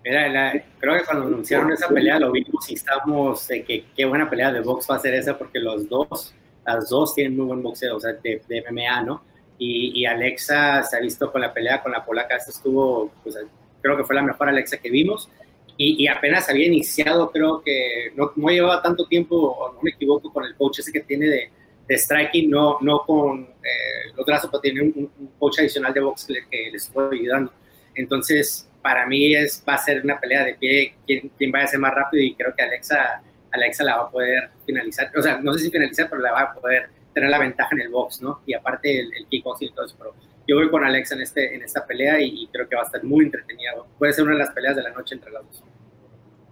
[0.04, 4.30] Mira, creo que cuando anunciaron esa pelea lo vimos y estamos de que qué buena
[4.30, 6.36] pelea de box va a ser esa porque los dos
[6.66, 9.24] las dos tienen muy buen boxeo, o sea, de, MMA, ¿no?
[9.58, 13.38] Y, Alexa se ha visto con la pelea con la polaca, esta estuvo, pues,
[13.82, 15.30] creo que fue la mejor Alexa que vimos.
[15.78, 20.44] Y, apenas había iniciado, creo que no, no, llevaba tanto tiempo, no me equivoco, con
[20.44, 21.52] el coach ese que tiene de,
[21.88, 26.26] de striking, no, no con eh, los brazos, pero tiene un, coach adicional de box
[26.26, 27.52] que, que les estoy ayudando.
[27.96, 31.68] Entonces, para mí es, va a ser una pelea de pie, quién, quién vaya a
[31.68, 35.40] ser más rápido, y creo que Alexa Alexa la va a poder finalizar, o sea,
[35.40, 38.22] no sé si finalizar, pero la va a poder tener la ventaja en el box,
[38.22, 38.42] ¿no?
[38.48, 40.16] Y aparte el, el kickboxing y todo eso, pero
[40.48, 43.04] yo voy con Alexa en, este, en esta pelea y, creo que va a estar
[43.04, 43.88] muy entretenido.
[43.98, 45.64] Puede ser una de las peleas de la noche entre las dos.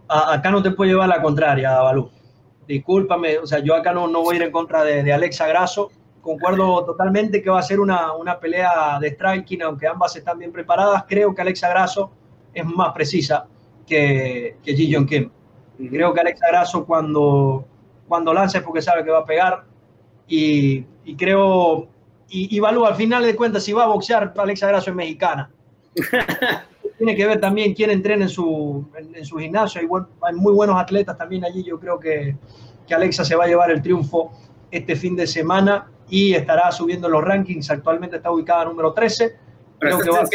[0.08, 2.10] acá no te puedo llevar la contraria, Balú.
[2.72, 5.92] Discúlpame, o sea, yo acá no, no voy a ir en contra de, Alexa Grasso.
[6.22, 10.54] Concuerdo totalmente que va a ser una, una pelea de striking, aunque ambas están bien
[10.54, 11.04] preparadas.
[11.06, 12.12] Creo que Alexa Grasso
[12.54, 13.46] es más precisa
[13.86, 15.30] que, que Ji Jong Kim.
[15.90, 17.66] Creo que Alexa Grasso cuando,
[18.08, 19.66] cuando lanza es porque sabe que va a pegar.
[20.28, 20.86] Y,
[21.18, 21.90] creo,
[22.30, 25.52] y, y al final de cuentas, si va a boxear, Alexa Grasso es mexicana.
[27.02, 29.82] tiene que ver también quién entrena en su, en, su gimnasio.
[29.82, 29.88] Hay,
[30.22, 31.64] hay, muy buenos atletas también allí.
[31.64, 32.36] Yo creo que,
[32.88, 34.32] que Alexa se va a llevar el triunfo
[34.70, 37.72] este fin de semana y estará subiendo los rankings.
[37.72, 39.36] Actualmente está ubicada número 13.
[39.80, 40.28] Pero creo que va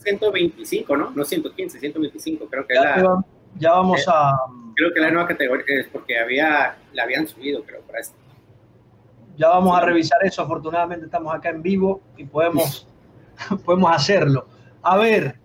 [0.00, 1.12] 125, ¿no?
[1.14, 2.46] No 115, 125.
[2.50, 3.24] Creo que ya, la,
[3.60, 4.32] ya vamos eh, a.
[4.74, 8.16] Creo que la nueva categoría es porque había, la habían subido, creo, para esto.
[9.36, 10.42] Ya vamos a revisar eso.
[10.42, 12.88] Afortunadamente estamos acá en vivo y podemos,
[13.64, 14.48] podemos hacerlo.
[14.82, 15.41] A ver,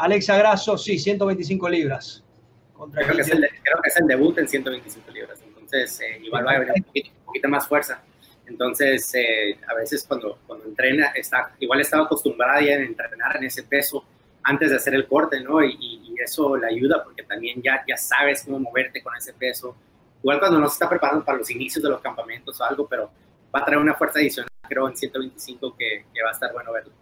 [0.00, 2.24] Alexa Grasso, sí, 125 libras.
[2.72, 5.42] Contra creo, que es el, creo, que es el, debut en 125 libras.
[5.46, 8.02] Entonces, eh, igual va a haber un poquito, más fuerza.
[8.46, 13.44] Entonces, eh, a veces cuando, cuando entrena, está, igual estaba acostumbrada ya a entrenar en
[13.44, 14.02] ese peso
[14.42, 15.62] antes de hacer el corte, ¿no?
[15.62, 19.74] Y, y, eso le ayuda porque también ya, ya sabes cómo moverte con ese peso.
[20.22, 23.10] Igual cuando no se está preparando para los inicios de los campamentos o algo, pero
[23.54, 26.72] va a traer una fuerza adicional, creo, en 125 que, que va a estar bueno
[26.72, 26.99] verlo.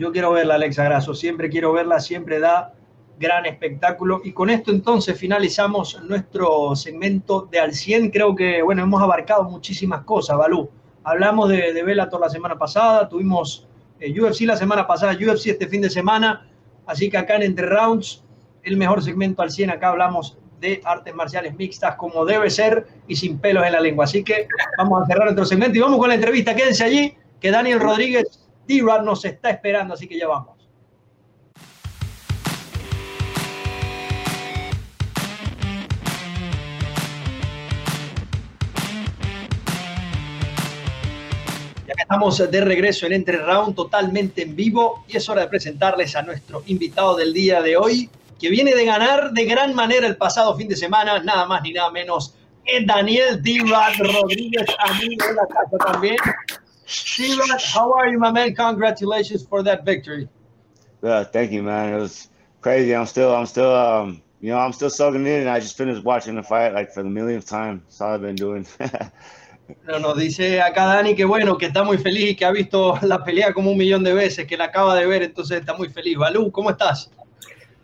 [0.00, 2.72] Yo quiero verla, Alexa Grasso, siempre quiero verla, siempre da
[3.18, 4.22] gran espectáculo.
[4.24, 8.08] Y con esto entonces finalizamos nuestro segmento de al 100.
[8.08, 10.70] Creo que, bueno, hemos abarcado muchísimas cosas, Balú.
[11.04, 13.68] Hablamos de, de Bellator la semana pasada, tuvimos
[14.00, 16.48] eh, UFC la semana pasada, UFC este fin de semana.
[16.86, 18.24] Así que acá en Entre Rounds,
[18.62, 23.16] el mejor segmento al 100, acá hablamos de artes marciales mixtas como debe ser y
[23.16, 24.06] sin pelos en la lengua.
[24.06, 26.56] Así que vamos a cerrar nuestro segmento y vamos con la entrevista.
[26.56, 30.56] Quédense allí, que Daniel Rodríguez d nos está esperando, así que ya vamos.
[41.86, 45.48] Ya que estamos de regreso en Entre Round totalmente en vivo y es hora de
[45.48, 50.06] presentarles a nuestro invitado del día de hoy, que viene de ganar de gran manera
[50.06, 53.58] el pasado fin de semana, nada más ni nada menos, es Daniel d
[53.98, 56.16] Rodríguez, amigo de la casa también.
[56.90, 57.38] C
[57.74, 58.54] how are you, my man?
[58.54, 60.28] Congratulations for that victory.
[61.02, 61.94] Yeah, thank you, man.
[61.94, 62.28] It was
[62.60, 62.94] crazy.
[62.94, 65.46] I'm still, I'm still, um, you know, I'm still soaking in.
[65.46, 67.82] I just finished watching the fight like for the millionth time.
[67.86, 68.66] That's all I've been doing.
[69.86, 72.98] no, nos dice acá Dani que bueno, que está muy feliz y que ha visto
[73.02, 75.88] la pelea como un millón de veces, que la acaba de ver, entonces está muy
[75.88, 76.18] feliz.
[76.18, 77.10] Balú, ¿cómo estás?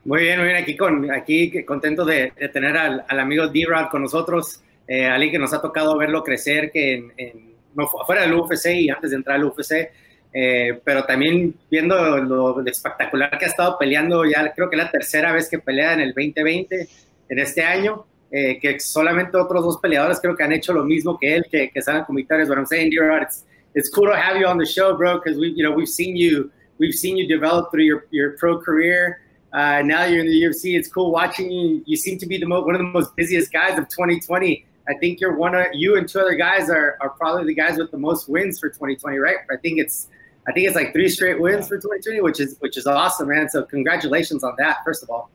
[0.05, 0.62] Muy bien, muy bien.
[0.62, 4.62] Aquí, con, aquí contento de, de tener al, al amigo D-Rod con nosotros.
[4.88, 8.66] Eh, alguien que nos ha tocado verlo crecer, que en, en no, fuera del UFC
[8.74, 9.90] y antes de entrar al UFC,
[10.32, 15.32] eh, pero también viendo lo, espectacular que ha estado peleando, ya creo que la tercera
[15.32, 16.88] vez que pelea en el 2020,
[17.28, 21.18] en este año, eh, que solamente otros dos peleadores creo que han hecho lo mismo
[21.18, 22.48] que él, que, que salen victorias.
[22.48, 25.38] But I'm saying, dear, it's, it's cool to have you on the show, bro, because
[25.38, 29.20] we, you know, we've seen you, we've seen you develop through your, your pro career.
[29.52, 30.76] Uh, now you're in the UFC.
[30.76, 31.82] It's cool watching you.
[31.86, 34.66] You seem to be the mo- one of the most busiest guys of 2020.
[34.88, 37.77] I think you're one of you and two other guys are, are probably the guys
[37.79, 39.38] with the most wins for 2020, right?
[39.51, 40.09] I think it's
[40.49, 43.49] I think it's like three straight wins for 2020, which is which is awesome, man.
[43.49, 45.31] So congratulations on that, first of all.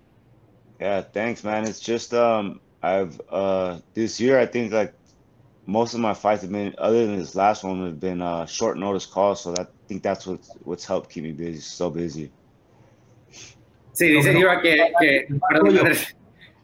[0.80, 1.66] Yeah, thanks, man.
[1.66, 4.94] It's just um I've uh this year I think like
[5.66, 8.78] most of my fights have been other than this last one have been uh short
[8.78, 12.32] notice calls, so that I think that's what's what's helped keep me busy so busy.
[13.94, 15.28] Sí, dice Diva que, que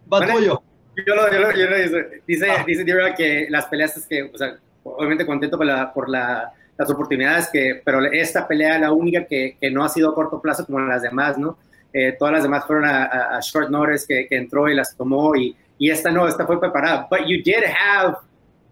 [0.10, 0.42] Batullo.
[0.42, 0.64] yo
[1.06, 2.64] lo, yo lo, yo lo dice, dice, ah.
[2.66, 6.90] dice que las peleas es que, o sea, obviamente contento por, la, por la, las
[6.90, 10.42] oportunidades que, pero esta pelea es la única que, que, no ha sido a corto
[10.42, 11.58] plazo como las demás, ¿no?
[11.94, 14.96] Eh, todas las demás fueron a, a, a short notice que, que, entró y las
[14.96, 17.08] tomó y, y esta no, esta fue preparada.
[17.10, 18.18] But you did have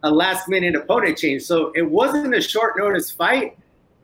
[0.03, 3.53] a last minute opponent change, so it wasn't a short notice fight,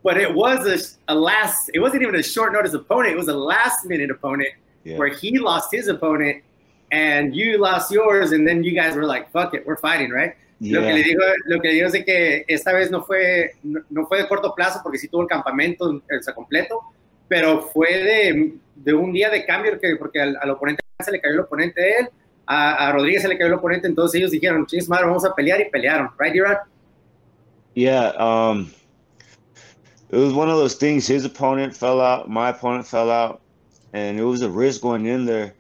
[0.04, 3.28] but it was a, a last, it wasn't even a short notice opponent, it was
[3.28, 4.50] a last minute opponent
[4.84, 4.98] yeah.
[4.98, 6.44] where he lost his opponent
[6.92, 10.36] and you lost yours, and then you guys were like, fuck it, we're fighting, right?
[10.60, 10.80] Yeah.
[10.80, 13.56] Lo, que le digo, lo que le digo es de que esta vez no fue,
[13.64, 16.80] no, fue de corto plazo porque sí tuvo el campamento o sea, completo,
[17.28, 21.20] pero fue de, de, un día de cambio que, porque al, al, oponente se le
[21.20, 22.10] cayó el oponente de él,
[22.46, 25.34] a, a Rodríguez se le cayó el oponente, entonces ellos dijeron, chis madre, vamos a
[25.34, 26.60] pelear y pelearon, right, Gerard?
[27.74, 28.72] Yeah, um,
[30.10, 31.08] it was one of those things.
[31.08, 33.42] His opponent fell out, my opponent fell out,
[33.94, 35.56] and it was a risk going in there.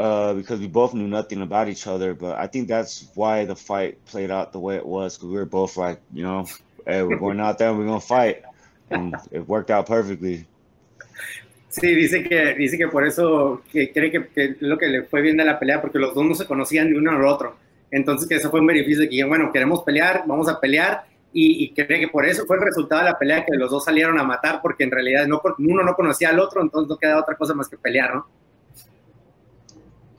[0.00, 2.14] Uh, because we both knew nothing about each other.
[2.14, 5.36] But I think that's why the fight played out the way it was because we
[5.36, 6.46] were both like, you know,
[6.86, 8.42] hey, we're going out there and we're gonna fight,
[8.88, 10.46] and it worked out perfectly.
[11.68, 15.20] Sí, dice que, dice que por eso que cree que, que, lo que le fue
[15.20, 17.56] bien de la pelea, porque los dos no se conocían ni uno al otro.
[17.92, 21.64] Entonces, que eso fue un beneficio de que, bueno, queremos pelear, vamos a pelear, y,
[21.64, 24.18] y, cree que por eso fue el resultado de la pelea, que los dos salieron
[24.18, 27.36] a matar, porque en realidad no, uno no conocía al otro, entonces no queda otra
[27.36, 28.26] cosa más que pelear, ¿no?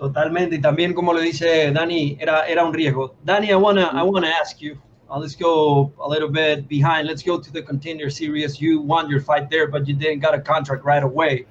[0.02, 3.14] Totalmente, y también como le dice Dani, era, era un riesgo.
[3.24, 4.76] Dani, I wanna, I wanna ask you,
[5.08, 8.60] uh, let's go a little bit behind, let's go to the contender series.
[8.60, 11.46] You won your fight there, but you didn't got a contract right away.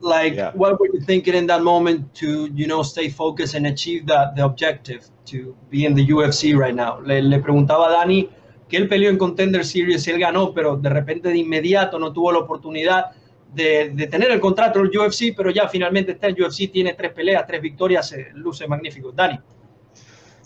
[0.00, 0.50] like yeah.
[0.54, 4.34] what were you thinking in that moment to you know stay focused and achieve that
[4.34, 8.26] the objective to be in the UFC right now le, le preguntaba a Dani
[8.66, 12.32] que él peleó en Contender Series él ganó pero de repente de inmediato no tuvo
[12.32, 13.10] la oportunidad
[13.54, 17.12] de, de tener el contrato del UFC pero ya finalmente está en UFC tiene tres
[17.12, 19.38] peleas tres victorias eh, luce magnífico Dani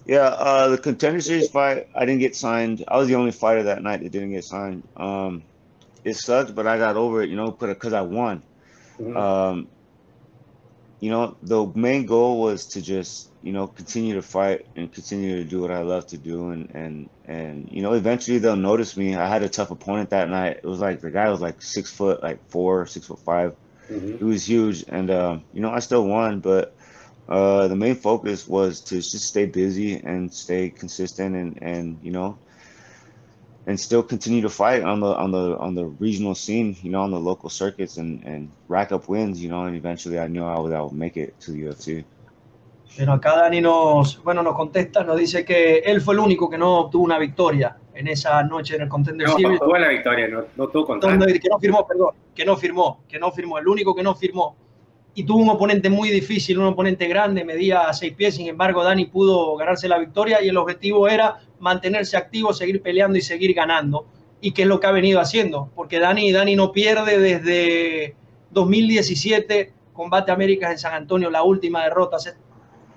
[0.06, 2.84] Yeah, uh, the contender series fight, I didn't get signed.
[2.88, 4.86] I was the only fighter that night that didn't get signed.
[4.98, 5.44] Um,
[6.04, 8.42] it sucked, but I got over it, you know, because I won.
[8.98, 9.16] Mm-hmm.
[9.16, 9.68] Um,
[11.00, 15.36] you know, the main goal was to just, you know, continue to fight and continue
[15.36, 18.96] to do what I love to do, and and and you know, eventually they'll notice
[18.96, 19.16] me.
[19.16, 20.58] I had a tough opponent that night.
[20.62, 23.56] It was like the guy was like six foot, like four, six foot 5
[23.90, 24.18] mm-hmm.
[24.18, 26.74] He was huge, and um, you know, I still won, but
[27.28, 32.12] uh, the main focus was to just stay busy and stay consistent, and and you
[32.12, 32.38] know,
[33.66, 37.02] and still continue to fight on the on the on the regional scene, you know,
[37.02, 40.44] on the local circuits and and rack up wins, you know, and eventually I knew
[40.44, 42.04] I would, I would make it to the UFC.
[42.96, 46.56] Bueno, acá Dani nos, bueno, nos contesta, nos dice que él fue el único que
[46.56, 49.60] no obtuvo una victoria en esa noche en el Contender no, Series.
[49.60, 51.26] No, tuvo la victoria, no, no tuvo contrato.
[51.26, 54.56] Que no firmó, perdón, que no firmó, que no firmó, el único que no firmó.
[55.14, 59.06] Y tuvo un oponente muy difícil, un oponente grande, medía seis pies, sin embargo Dani
[59.06, 64.06] pudo ganarse la victoria y el objetivo era mantenerse activo, seguir peleando y seguir ganando.
[64.40, 68.14] Y que es lo que ha venido haciendo, porque Dani, Dani no pierde desde
[68.50, 72.34] 2017, Combate Américas en San Antonio, la última derrota, hace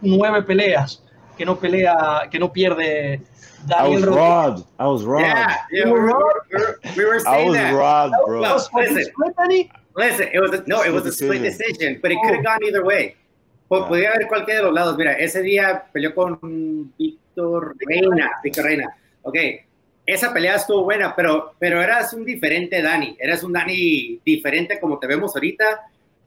[0.01, 1.03] nueve peleas
[1.37, 3.21] que no pelea, que no pierde
[3.67, 4.65] Daniel I was robbed.
[4.79, 5.25] I was robbed.
[5.25, 6.07] Yeah, yeah we, were,
[6.51, 7.73] we, were, we were saying I was that.
[7.73, 8.41] robbed, bro.
[8.41, 9.13] Well, listen,
[9.95, 12.63] listen, it was a, no, it was a split decision, but it could have gone
[12.63, 13.15] either way.
[13.69, 14.97] Podría haber cualquiera de los lados.
[14.97, 18.95] Mira, ese día peleó con Víctor Reina, Víctor Reina.
[19.23, 19.35] Ok,
[20.05, 23.17] esa pelea estuvo buena, pero, pero eras un diferente Dani.
[23.19, 25.81] Eras un Dani diferente como te vemos ahorita.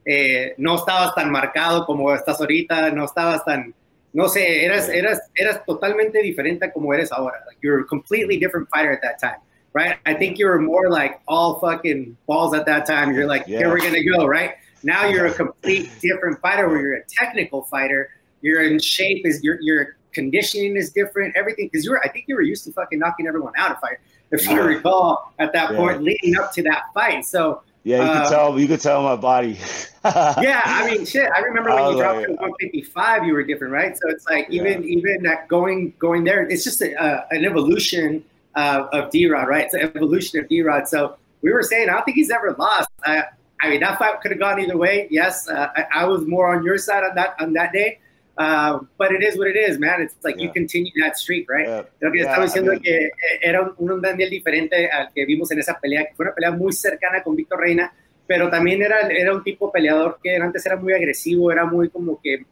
[0.04, 3.74] Eh, no estabas tan marcado como estás ahorita, no estabas tan,
[4.12, 7.38] no sé, eras, eras, eras totalmente diferente como eres ahora.
[7.46, 9.40] Like, you're a completely different fighter at that time,
[9.74, 9.98] right?
[10.06, 13.14] I think you were more like all fucking balls at that time.
[13.14, 13.58] You're like, yeah.
[13.58, 14.54] here we're gonna go, right?
[14.82, 18.10] Now you're a complete different fighter where you're a technical fighter.
[18.40, 22.24] You're in shape, is your your conditioning is different, everything because you were I think
[22.26, 23.96] you were used to fucking knocking everyone out if I
[24.30, 25.76] if you recall at that yeah.
[25.76, 27.24] point leading up to that fight.
[27.24, 29.59] So yeah, you uh, could tell you could tell my body.
[30.05, 31.31] yeah, I mean shit.
[31.35, 33.97] I remember when you dropped to 155, you were different, right?
[33.97, 34.97] So it's like even yeah.
[34.97, 39.49] even that going going there, it's just a, uh, an evolution of, of D Rod,
[39.49, 39.64] right?
[39.64, 40.88] It's an evolution of D Rod.
[40.88, 42.88] So we were saying, I don't think he's ever lost.
[43.05, 43.25] I,
[43.62, 45.07] I mean, that fight could have gone either way.
[45.11, 47.99] Yes, uh, I, I, was more on your side on that on that day.
[48.40, 50.00] Uh, but it is what it is, man.
[50.00, 50.44] It's like yeah.
[50.44, 51.68] you continue that streak, right?
[51.68, 51.83] Yeah.
[52.00, 53.11] Lo que yeah, estaba diciendo I mean, que
[53.42, 56.50] era un, un, Daniel diferente al que vimos en esa pelea, que fue una pelea
[56.50, 57.92] muy cercana con Víctor Reina,
[58.26, 62.18] pero también era, era un tipo peleador que antes era muy agresivo, era muy como
[62.22, 62.46] que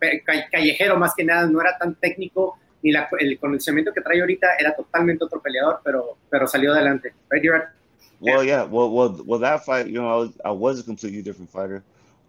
[0.51, 4.57] callejero más que nada, no era tan técnico, ni la, el condicionamiento que trae ahorita
[4.59, 7.15] era totalmente otro peleador, pero, pero salió adelante.
[7.31, 7.69] Right, Gerard?
[8.21, 8.65] Well, yeah.
[8.65, 9.41] Well, well, well.
[9.41, 11.83] That fight, you know, I was, I was a completely different fighter.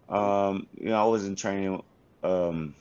[0.08, 1.84] Um, you know, I wasn't training
[2.24, 2.74] um,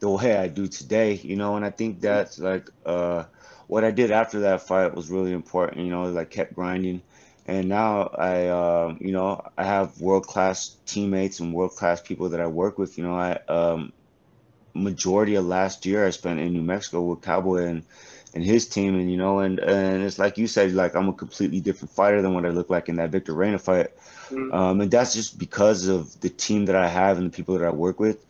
[0.00, 1.14] the way I do today.
[1.14, 3.24] You know, and I think that's like uh,
[3.66, 5.84] what I did after that fight was really important.
[5.84, 7.02] You know, like kept grinding,
[7.46, 12.30] and now I, uh, you know, I have world class teammates and world class people
[12.30, 12.98] that I work with.
[12.98, 13.92] You know, I um,
[14.74, 17.82] majority of last year I spent in New Mexico with Cowboy and
[18.34, 21.12] and his team, and you know, and and it's like you said, like I'm a
[21.12, 23.96] completely different fighter than what I look like in that Victor Reina fight,
[24.28, 24.52] mm-hmm.
[24.52, 27.66] um, and that's just because of the team that I have and the people that
[27.66, 28.25] I work with.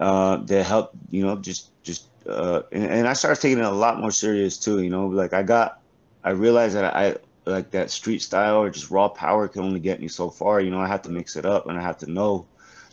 [0.00, 3.70] Uh, that help, you know, just just, uh, and, and I started taking it a
[3.70, 5.80] lot more serious too, you know, like I got,
[6.24, 10.00] I realized that I like that street style or just raw power can only get
[10.00, 12.10] me so far, you know, I have to mix it up and I have to
[12.10, 12.46] know.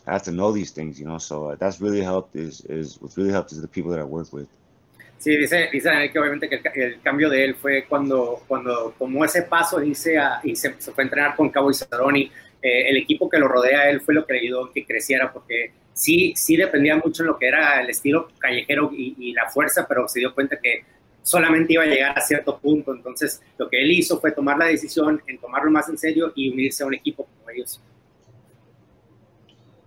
[0.08, 1.18] I have to know these things, you know.
[1.18, 2.36] So uh, that's really helped.
[2.36, 4.46] Is is what really helped is the people that I work with.
[5.18, 9.24] Sí, dice, dice que obviamente que el, el, cambio de él fue cuando, cuando tomó
[9.24, 12.30] ese paso dice, a, y se, se, fue a entrenar con Cabo Cerroni.
[12.62, 14.84] Eh, el equipo que lo rodea a él fue lo que le ayudó a que
[14.84, 19.48] creciera, porque sí, sí dependía mucho en lo que era el estilo callejero y, la
[19.48, 20.84] fuerza, pero se dio cuenta que
[21.22, 22.94] solamente iba a llegar a cierto punto.
[22.94, 26.50] Entonces, lo que él hizo fue tomar la decisión en tomarlo más en serio y
[26.50, 27.80] unirse a un equipo como ellos.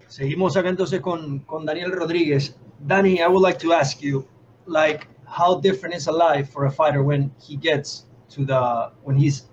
[0.08, 2.58] Seguimos acá entonces con, con Daniel Rodríguez.
[2.80, 4.26] Danny, I would like to ask you,
[4.66, 9.16] like, how different is a life for a fighter when he gets to the when
[9.16, 9.48] he's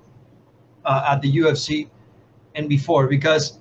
[0.86, 1.88] uh, at the UFC
[2.54, 3.58] and before because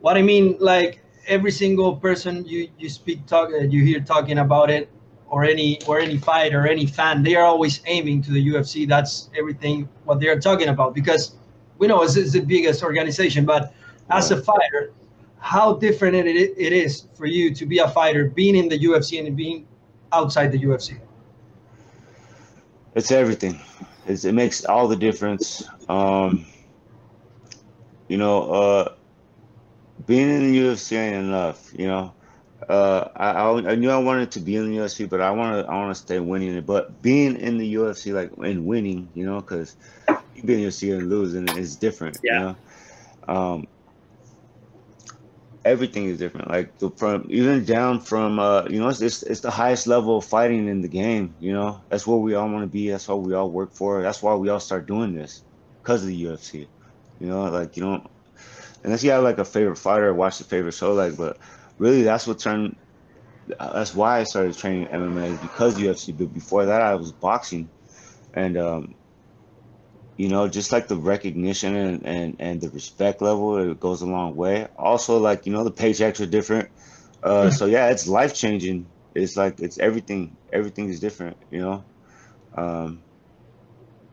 [0.00, 4.38] what I mean like every single person you you speak talk uh, you hear talking
[4.38, 4.88] about it
[5.28, 8.88] or any or any fight or any fan they are always aiming to the UFC
[8.88, 11.34] that's everything what they are talking about because
[11.78, 13.72] we know it's, it's the biggest organization but
[14.10, 14.92] as a fighter
[15.40, 19.24] how different it, it is for you to be a fighter, being in the UFC
[19.24, 19.66] and being
[20.12, 20.98] outside the UFC?
[22.94, 23.60] It's everything.
[24.06, 25.68] It's, it makes all the difference.
[25.88, 26.46] Um,
[28.08, 28.94] you know, uh,
[30.06, 31.72] being in the UFC ain't enough.
[31.76, 32.12] You know,
[32.68, 35.64] uh, I, I, I knew I wanted to be in the UFC, but I want
[35.64, 36.66] to I want to stay winning it.
[36.66, 39.76] But being in the UFC, like and winning, you know, because
[40.08, 42.18] you being in the UFC and losing is different.
[42.22, 42.32] Yeah.
[42.32, 42.56] You know?
[43.28, 43.66] um,
[45.64, 46.48] everything is different.
[46.48, 50.18] Like the, from even down from uh, you know, it's, it's, it's the highest level
[50.18, 51.34] of fighting in the game.
[51.40, 52.90] You know, that's where we all want to be.
[52.90, 54.02] That's what we all work for.
[54.02, 55.44] That's why we all start doing this
[55.82, 56.66] because of the UFC.
[57.20, 58.08] You know, like you don't
[58.84, 61.16] unless you have like a favorite fighter, watch the favorite show, like.
[61.16, 61.38] But
[61.78, 62.76] really, that's what turned.
[63.58, 66.12] That's why I started training MMA because UFC.
[66.12, 67.70] But before that, I was boxing,
[68.34, 68.94] and um,
[70.16, 74.06] you know, just like the recognition and, and, and the respect level, it goes a
[74.06, 74.66] long way.
[74.76, 76.68] Also, like, you know, the paychecks are different.
[77.22, 78.90] Uh, so yeah, it's life changing.
[79.14, 81.84] It's like, it's everything, everything is different, you know,
[82.56, 83.04] um,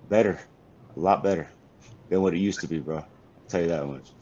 [0.08, 0.40] better,
[0.96, 1.50] a lot better
[2.10, 2.98] than what it used to be, bro.
[2.98, 3.06] I'll
[3.50, 4.14] tell you that much.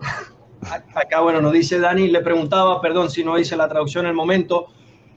[0.94, 4.16] Acá, bueno, nos dice Dani, le preguntaba, perdón si no hice la traducción en el
[4.16, 4.68] momento,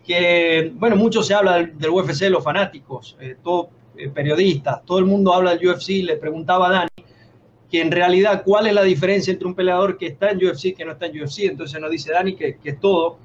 [0.05, 4.99] que, bueno, mucho se habla del, del UFC, los fanáticos, eh, todo eh, periodistas, todo
[4.99, 6.89] el mundo habla del UFC, le preguntaba a Dani
[7.69, 10.85] que en realidad cuál es la diferencia entre un peleador que está en UFC que
[10.85, 11.39] no está en UFC.
[11.39, 13.17] Entonces nos dice Dani que, que es todo,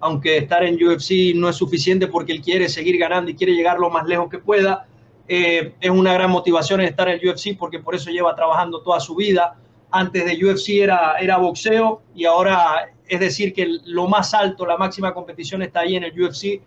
[0.00, 3.78] aunque estar en UFC no es suficiente porque él quiere seguir ganando y quiere llegar
[3.78, 4.86] lo más lejos que pueda.
[5.26, 9.14] Eh, es una gran motivación estar en UFC porque por eso lleva trabajando toda su
[9.14, 9.56] vida.
[9.90, 14.76] Antes de UFC era, era boxeo y ahora es decir que lo más alto, la
[14.76, 16.60] máxima competición está ahí en el UFC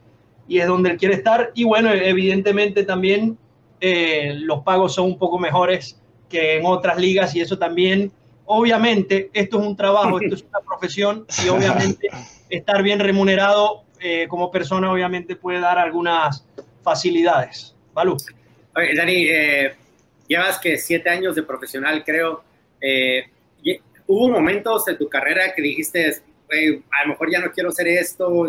[0.48, 1.52] y es donde él quiere estar.
[1.54, 3.38] Y bueno, evidentemente también
[3.80, 6.00] eh, los pagos son un poco mejores
[6.30, 8.12] que en otras ligas y eso también,
[8.46, 12.10] obviamente, esto es un trabajo, esto es una profesión y obviamente
[12.50, 16.44] estar bien remunerado eh, como persona obviamente puede dar algunas
[16.82, 17.76] facilidades.
[17.94, 18.18] ¿Valú?
[18.76, 19.76] Oye, Dani, eh,
[20.28, 22.44] llevas que siete años de profesional, creo.
[24.08, 28.48] ¿Hubo momentos en tu carrera que dijiste, a lo mejor ya no quiero hacer esto,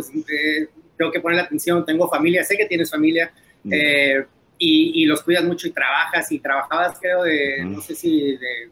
[0.97, 3.73] tengo que poner atención, tengo familia, sé que tienes familia, mm.
[3.73, 4.27] eh,
[4.59, 7.73] y, los cuidas mucho y trabajas, y trabajabas, creo, de, mm.
[7.73, 8.71] no sé si, de,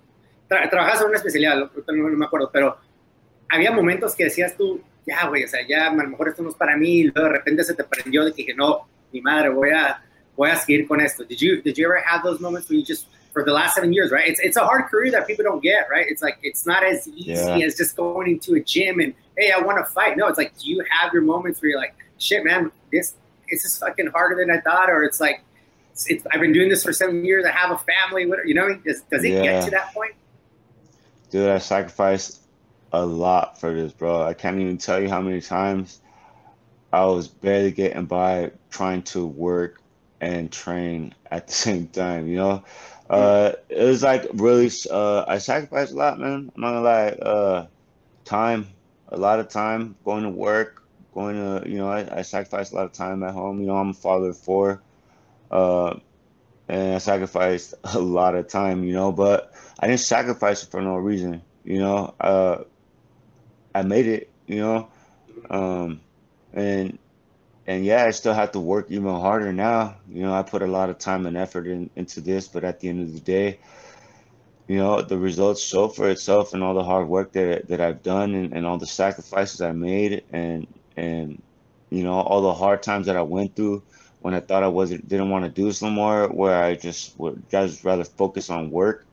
[0.49, 2.77] trabajabas en una especialidad, no, me acuerdo, pero
[3.49, 6.51] había momentos que decías tú, ya, güey, o sea, ya a lo mejor esto no
[6.51, 9.21] es para mí, y luego de repente se te prendió de que dije, no, mi
[9.21, 10.03] madre, voy a,
[10.37, 11.25] voy a seguir con esto.
[11.25, 13.93] Did you, did you ever have those moments where you just, for the last seven
[13.93, 14.29] years, right?
[14.29, 16.07] It's, it's a hard career that people don't get, right?
[16.09, 17.59] It's like, it's not as easy yeah.
[17.59, 20.17] as just going into a gym and, hey, I want to fight.
[20.17, 23.15] No, it's like, do you have your moments where you're like, shit, man, this
[23.51, 25.43] this is fucking harder than I thought, or it's like,
[25.93, 27.45] it's, it's I've been doing this for seven years.
[27.45, 28.27] I have a family.
[28.27, 29.43] What, you know, does, does it yeah.
[29.43, 30.15] get to that point?
[31.31, 32.41] Dude, I sacrificed
[32.93, 34.23] a lot for this, bro.
[34.23, 36.01] I can't even tell you how many times
[36.93, 39.81] I was barely getting by trying to work
[40.21, 42.29] and train at the same time.
[42.29, 42.65] You know,
[43.11, 44.71] uh, it was like really.
[44.91, 46.53] Uh, I sacrificed a lot, man.
[46.55, 47.09] I'm not gonna lie.
[47.09, 47.67] Uh,
[48.25, 48.69] time,
[49.09, 50.83] a lot of time going to work,
[51.15, 53.61] going to, you know, I, I sacrificed a lot of time at home.
[53.61, 54.83] You know, I'm a father of four.
[55.51, 55.99] Uh,
[56.69, 60.81] and I sacrificed a lot of time, you know, but I didn't sacrifice it for
[60.81, 62.15] no reason, you know.
[62.21, 62.65] Uh,
[63.75, 64.89] I made it, you know.
[65.51, 66.01] Um,
[66.53, 66.99] and
[67.71, 69.95] and yeah, I still have to work even harder now.
[70.09, 72.81] You know, I put a lot of time and effort in, into this, but at
[72.81, 73.61] the end of the day,
[74.67, 78.03] you know, the results show for itself and all the hard work that that I've
[78.03, 80.67] done and, and all the sacrifices I made and
[80.97, 81.41] and
[81.91, 83.85] you know all the hard times that I went through
[84.19, 87.17] when I thought I wasn't didn't want to do this no more, where I just
[87.21, 89.07] would just rather focus on work,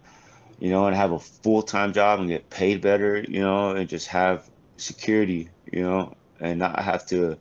[0.58, 3.88] you know, and have a full time job and get paid better, you know, and
[3.88, 7.38] just have security, you know, and not have to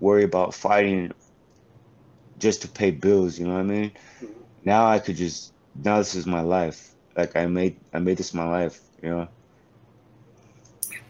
[0.00, 1.12] worry about fighting
[2.38, 3.92] just to pay bills, you know what I mean?
[4.64, 6.94] Now I could just now this is my life.
[7.16, 9.28] Like I made I made this my life, you know.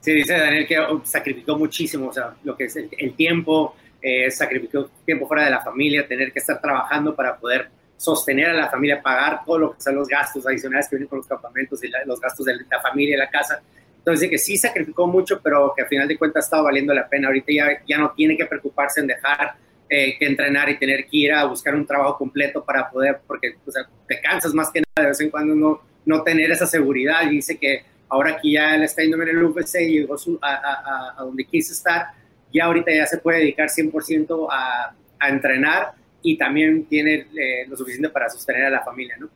[0.00, 4.88] Sí, dice Daniel que sacrificó muchísimo, o sea, lo que es el, tiempo, eh, sacrificó
[5.04, 9.02] tiempo fuera de la familia, tener que estar trabajando para poder sostener a la familia,
[9.02, 12.20] pagar todo lo que son los gastos adicionales que vienen con los campamentos y los
[12.20, 13.60] gastos de la familia la casa.
[14.06, 17.26] Entonces, que sí sacrificó mucho, pero que al final de cuentas estaba valiendo la pena.
[17.26, 19.56] Ahorita ya, ya no tiene que preocuparse en dejar
[19.90, 23.56] eh, que entrenar y tener que ir a buscar un trabajo completo para poder, porque
[23.66, 26.68] o sea, te cansas más que nada de vez en cuando no, no tener esa
[26.68, 27.22] seguridad.
[27.24, 31.14] Y dice que ahora que ya él está yendo en el UFC y llegó a,
[31.18, 32.06] a, donde quiso estar,
[32.54, 37.76] ya ahorita ya se puede dedicar 100% a, a, entrenar y también tiene eh, lo
[37.76, 39.28] suficiente para sostener a la familia, ¿no?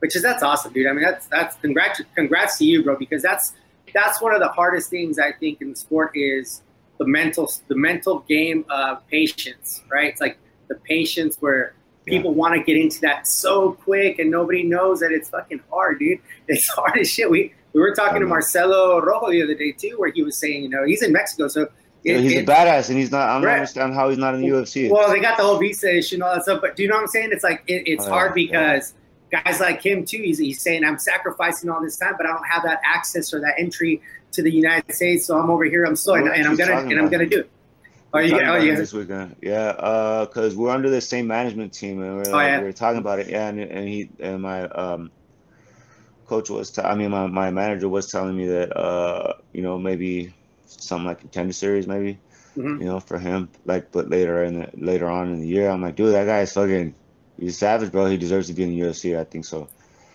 [0.00, 0.88] Which is, that's awesome, dude.
[0.88, 3.52] I mean, that's, that's congrats, congrats to you, bro, because that's,
[3.94, 6.62] that's one of the hardest things I think in sport is
[6.98, 10.08] the mental the mental game of patience, right?
[10.08, 11.74] It's like the patience where
[12.04, 12.36] people yeah.
[12.36, 16.20] want to get into that so quick and nobody knows that it's fucking hard, dude.
[16.48, 17.30] It's hard as shit.
[17.30, 20.62] We we were talking to Marcelo Rojo the other day too, where he was saying,
[20.62, 21.68] you know, he's in Mexico, so
[22.04, 23.28] it, he's it, a badass, and he's not.
[23.28, 23.54] I don't right.
[23.54, 24.90] understand how he's not in the UFC.
[24.90, 26.96] Well, they got the whole visa issue and all that stuff, but do you know
[26.96, 27.30] what I'm saying?
[27.32, 28.94] It's like it, it's oh, hard because.
[29.32, 30.18] Guys like him too.
[30.18, 33.40] He's, he's saying I'm sacrificing all this time, but I don't have that access or
[33.40, 34.02] that entry
[34.32, 35.84] to the United States, so I'm over here.
[35.84, 37.50] I'm slow, and, and I'm gonna and I'm gonna do it.
[38.14, 38.74] Oh, you, oh, yeah.
[38.74, 42.60] This weekend, yeah, because uh, we're under the same management team, and we're, oh, yeah.
[42.60, 43.30] we are talking about it.
[43.30, 45.10] Yeah, and, and he and my um,
[46.26, 49.78] coach was, t- I mean, my, my manager was telling me that, uh, you know,
[49.78, 50.34] maybe
[50.66, 52.18] something like a contender series, maybe,
[52.54, 52.82] mm-hmm.
[52.82, 53.48] you know, for him.
[53.64, 56.40] Like, but later in the, later on in the year, I'm like, dude, that guy
[56.40, 56.94] is fucking,
[57.38, 58.06] he's savage, bro.
[58.06, 59.18] He deserves to be in the UFC.
[59.18, 59.68] I think so.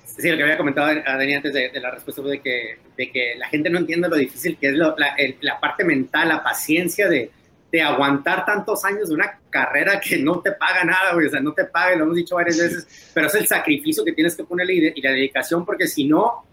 [0.06, 2.80] Sí, lo que había comentado a Dani antes de, de, la respuesta fue de que,
[2.98, 5.84] de que la gente no entiende lo difícil que es lo, la, el, la parte
[5.84, 7.30] mental, la paciencia de,
[7.72, 11.42] de aguantar tantos años de una carrera que no te paga nada, güey, o sea,
[11.42, 14.44] no te paga, lo hemos dicho varias veces, pero es el sacrificio que tienes que
[14.44, 16.46] ponerle y, la dedicación, porque si no,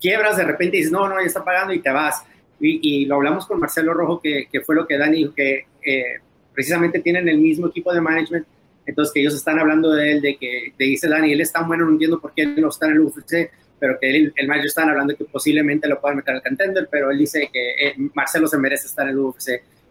[0.00, 2.22] quiebras de repente y dices, no, no, ya está pagando y te vas.
[2.58, 6.20] Y, lo hablamos con Marcelo Rojo, que, que, fue lo que Dani dijo, que eh,
[6.52, 8.46] precisamente tienen el mismo equipo de management,
[8.86, 11.66] entonces que ellos están hablando de él, de que de dice Dani, él es tan
[11.66, 14.48] bueno, no entiendo por qué él no está en el UFC, pero que él, el
[14.48, 17.94] manager están hablando que posiblemente lo puedan meter al contender, pero él dice que eh,
[18.14, 19.48] Marcelo se merece estar en el UFC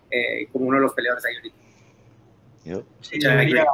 [0.09, 1.55] eh, como uno de los peleadores ahí ahorita.
[2.63, 2.85] Yep.
[3.01, 3.65] Sí, debería,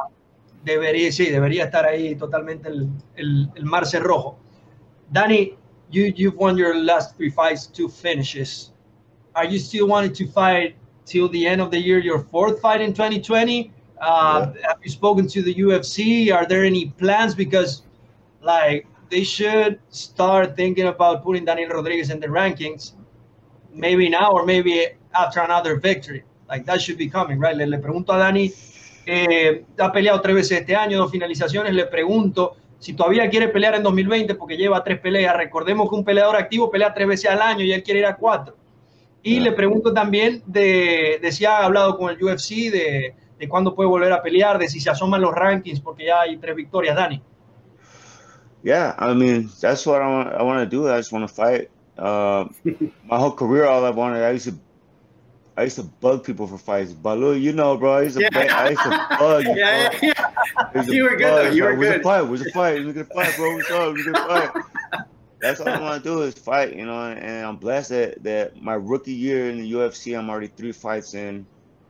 [0.63, 4.37] debería, sí, debería estar ahí totalmente el, el, el Marce rojo.
[5.11, 5.57] Danny,
[5.89, 8.73] you, you've won your last three fights, two finishes.
[9.33, 12.81] Are you still wanting to fight till the end of the year, your fourth fight
[12.81, 13.71] in 2020?
[14.01, 14.67] Uh, yeah.
[14.67, 16.33] Have you spoken to the UFC?
[16.33, 17.35] Are there any plans?
[17.35, 17.83] Because,
[18.41, 22.93] like, they should start thinking about putting Daniel Rodriguez in the rankings,
[23.73, 26.23] maybe now or maybe after another victory.
[26.47, 27.55] Like that should be coming, right?
[27.55, 28.51] Le, le pregunto a Dani,
[29.05, 31.73] eh, ha peleado tres veces este año, dos finalizaciones.
[31.73, 35.35] Le pregunto si todavía quiere pelear en 2020 porque lleva tres peleas.
[35.35, 38.15] Recordemos que un peleador activo pelea tres veces al año y él quiere ir a
[38.15, 38.55] cuatro.
[39.23, 43.73] Y le pregunto también de, de, si ha hablado con el UFC, de, de cuándo
[43.73, 46.95] puede volver a pelear, de si se asoman los rankings porque ya hay tres victorias,
[46.95, 47.19] Dani.
[48.63, 50.87] Yeah, I mean, that's what I want, I want to do.
[50.87, 51.71] I just want to fight.
[51.97, 52.45] Uh,
[53.09, 54.53] my whole career, all I wanted, I used to
[55.57, 56.93] I used to bug people for fights.
[56.93, 57.97] Balu, you know, bro.
[57.97, 58.55] I used to, yeah.
[58.55, 59.55] I used to bug you.
[59.55, 60.13] Yeah, yeah,
[60.73, 60.81] yeah.
[60.83, 61.51] You were good, bug, though.
[61.51, 61.99] You were good.
[61.99, 62.21] a fight?
[62.21, 62.85] Where's a fight?
[62.85, 63.55] We're gonna fight, bro.
[63.55, 63.93] What's up?
[63.93, 64.63] We're gonna fight.
[65.41, 67.01] That's all I want to do is fight, you know.
[67.11, 71.15] And I'm blessed that, that my rookie year in the UFC, I'm already three fights
[71.15, 71.45] in,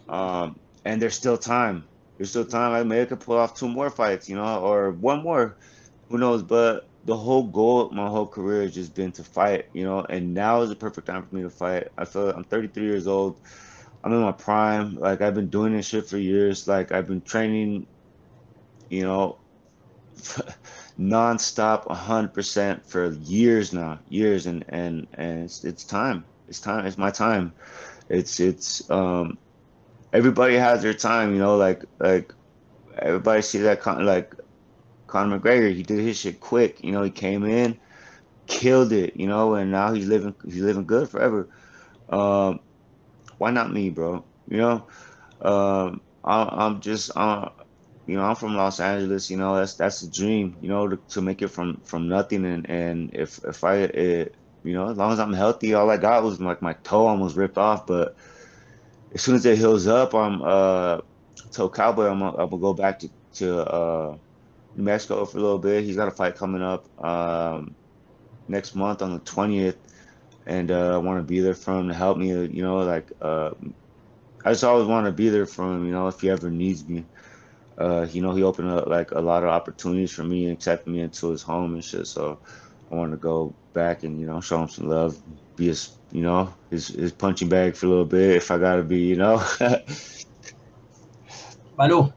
[0.10, 1.84] um, and there's still time.
[2.18, 2.74] There's still time.
[2.74, 5.58] I may could pull off two more fights, you know, or one more.
[6.10, 6.44] Who knows?
[6.44, 10.34] But the whole goal my whole career has just been to fight, you know, and
[10.34, 11.88] now is the perfect time for me to fight.
[11.98, 13.40] I feel like I'm 33 years old.
[14.04, 14.96] I'm in my prime.
[14.96, 16.68] Like I've been doing this shit for years.
[16.68, 17.88] Like I've been training,
[18.90, 19.38] you know,
[21.00, 26.26] nonstop, 100% for years now, years, and and and it's, it's time.
[26.48, 26.86] It's time.
[26.86, 27.54] It's my time.
[28.10, 29.38] It's it's um,
[30.14, 31.58] everybody has their time, you know.
[31.58, 32.34] Like like
[32.98, 34.34] everybody see that con- like
[35.08, 36.84] Conor McGregor, he did his shit quick.
[36.84, 37.80] You know, he came in,
[38.48, 39.16] killed it.
[39.16, 41.48] You know, and now he's living he's living good forever.
[42.10, 42.60] Um,
[43.38, 44.24] why not me, bro?
[44.48, 44.88] You know,
[45.42, 47.50] um, I, am just uh,
[48.06, 49.30] you know I'm from Los Angeles.
[49.30, 50.58] You know, that's that's the dream.
[50.62, 52.46] You know, to, to make it from from nothing.
[52.46, 55.98] And and if if I it, you know, as long as I'm healthy, all I
[55.98, 58.16] got was like my toe almost ripped off, but
[59.14, 61.00] as soon as it heals up, I'm uh
[61.54, 64.18] told Cowboy I'm, I'm gonna go back to to uh
[64.76, 65.84] New Mexico for a little bit.
[65.84, 67.76] He's got a fight coming up um,
[68.48, 69.80] next month on the 20th,
[70.46, 72.30] and uh, I want to be there for him to help me.
[72.30, 73.52] You know, like uh,
[74.46, 75.86] I just always want to be there for him.
[75.86, 77.08] You know, if he ever needs me.
[77.78, 80.92] Uh, you know, he opened up like a lot of opportunities for me and accepted
[80.92, 82.08] me into his home and shit.
[82.08, 82.42] So
[82.92, 85.18] I want to go back and you know show him some love,
[85.56, 88.84] be his you know his his punching bag for a little bit if I gotta
[88.84, 89.00] be.
[89.00, 89.44] You know.
[91.78, 92.12] Balu.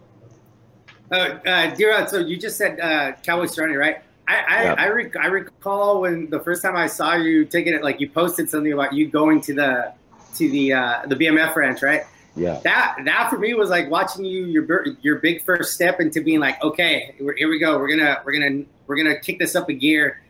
[1.10, 4.02] Uh, uh, so you just said uh, Cowboy Cerrone, right?
[4.26, 4.78] I I, yep.
[4.78, 8.08] I, rec- I, recall when the first time I saw you taking it, like you
[8.08, 9.92] posted something about you going to the
[10.36, 12.02] to the uh, the BMF ranch, right?
[12.36, 12.60] Yeah.
[12.64, 16.40] That that for me was like watching you your your big first step into being
[16.40, 17.78] like, okay, here we go.
[17.78, 20.20] We're gonna we're gonna we're gonna kick this up a gear.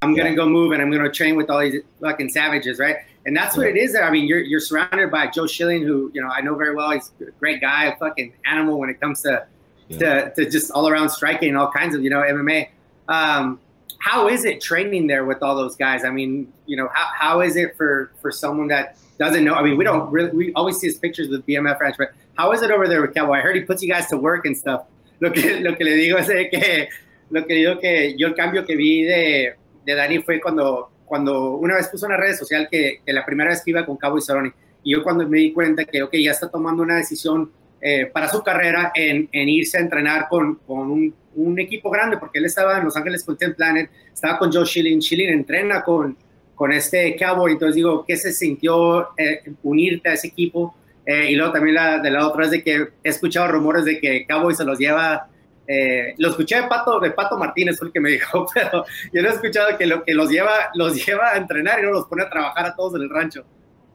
[0.00, 0.36] I'm gonna yeah.
[0.36, 2.96] go move and I'm gonna train with all these fucking savages, right?
[3.26, 4.04] And that's what it is there.
[4.04, 6.90] I mean, you're you're surrounded by Joe Schilling, who you know I know very well.
[6.92, 9.46] He's a great guy, a fucking animal when it comes to
[9.88, 9.98] yeah.
[10.28, 12.68] to, to just all around striking and all kinds of you know MMA.
[13.08, 13.60] Um,
[13.98, 16.04] how is it training there with all those guys?
[16.04, 19.54] I mean, you know, how, how is it for for someone that doesn't know?
[19.54, 22.52] I mean, we don't really we always see his pictures with BMF Ranch, but how
[22.52, 23.38] is it over there with Cowboy?
[23.38, 24.84] I heard he puts you guys to work and stuff.
[25.20, 26.88] Lo que lo que le digo es que
[27.30, 29.54] lo que digo que yo el cambio que vi de,
[29.88, 33.48] de Dani fue cuando cuando una vez puso en la red social que, la primera
[33.48, 34.52] vez que iba con Cowboy Cerrone
[34.84, 38.42] y yo cuando me di cuenta que ya está tomando una decisión eh, para su
[38.42, 42.84] carrera en, en, irse a entrenar con, con un, equipo grande, porque él estaba en
[42.84, 46.16] Los Ángeles Content Planet, estaba con Joe Schilling, Schilling entrena con,
[46.56, 50.74] con este Cowboy, entonces digo, ¿qué se sintió eh, unirte a ese equipo?
[51.06, 54.00] Eh, y luego también la, de la otra es de que he escuchado rumores de
[54.00, 55.28] que Cowboy se los lleva,
[55.68, 59.22] eh, lo escuché de Pato, de Pato Martínez, fue el que me dijo, pero yo
[59.22, 62.06] no he escuchado que, lo, que los, lleva, los lleva a entrenar y no los
[62.06, 63.44] pone a trabajar a todos en el rancho.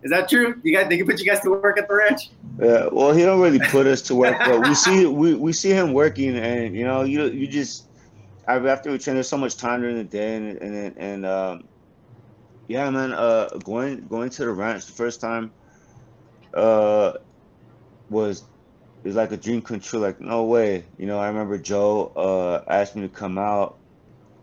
[0.03, 0.55] Is that true?
[0.63, 2.29] You guys, they can put you guys to work at the ranch.
[2.59, 5.71] Yeah, well, he don't really put us to work, but we see we, we see
[5.71, 7.85] him working, and you know, you you just
[8.45, 11.63] after we train, there's so much time during the day, and and and um,
[12.67, 15.53] yeah, man, uh, going going to the ranch the first time,
[16.53, 17.13] uh,
[18.09, 18.43] was
[19.03, 19.99] was like a dream come true.
[19.99, 21.19] Like no way, you know.
[21.19, 23.77] I remember Joe uh asked me to come out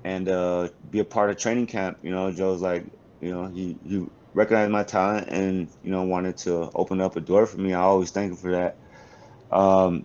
[0.05, 1.99] and uh be a part of training camp.
[2.03, 2.85] You know, Joe's like,
[3.21, 7.21] you know, he he recognized my talent and you know wanted to open up a
[7.21, 7.75] door for me.
[7.75, 8.77] I always thank him for that.
[9.51, 10.05] Um,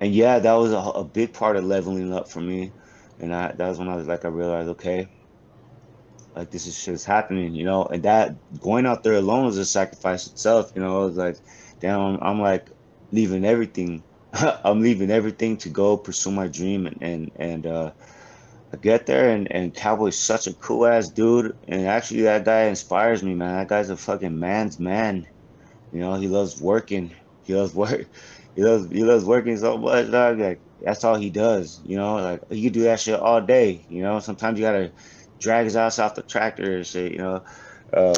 [0.00, 2.72] and yeah, that was a, a, big part of leveling up for me.
[3.20, 5.08] And I, that was when I was like, I realized, okay,
[6.34, 7.84] like this is just happening, you know.
[7.84, 11.04] And that going out there alone was a sacrifice itself, you know.
[11.04, 11.36] It was like,
[11.80, 12.68] damn, I'm like
[13.12, 14.02] leaving everything.
[14.32, 17.92] I'm leaving everything to go pursue my dream and and and uh,
[18.72, 21.56] I get there and, and Cowboy's such a cool ass dude.
[21.68, 23.56] And actually, that guy inspires me, man.
[23.58, 25.26] That guy's a fucking man's man.
[25.92, 27.14] You know, he loves working.
[27.44, 28.08] He loves work.
[28.54, 30.38] He loves he loves working so much, dog.
[30.38, 31.80] Like that's all he does.
[31.86, 33.86] You know, like he could do that shit all day.
[33.88, 34.92] You know, sometimes you gotta
[35.40, 37.12] drag his ass off the tractor and shit.
[37.12, 37.44] You know,
[37.94, 38.14] uh,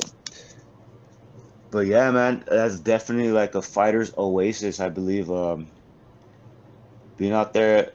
[1.75, 4.81] but yeah, man, that's definitely like a fighter's oasis.
[4.81, 5.31] I believe.
[5.31, 5.73] Um,
[7.19, 7.89] being out there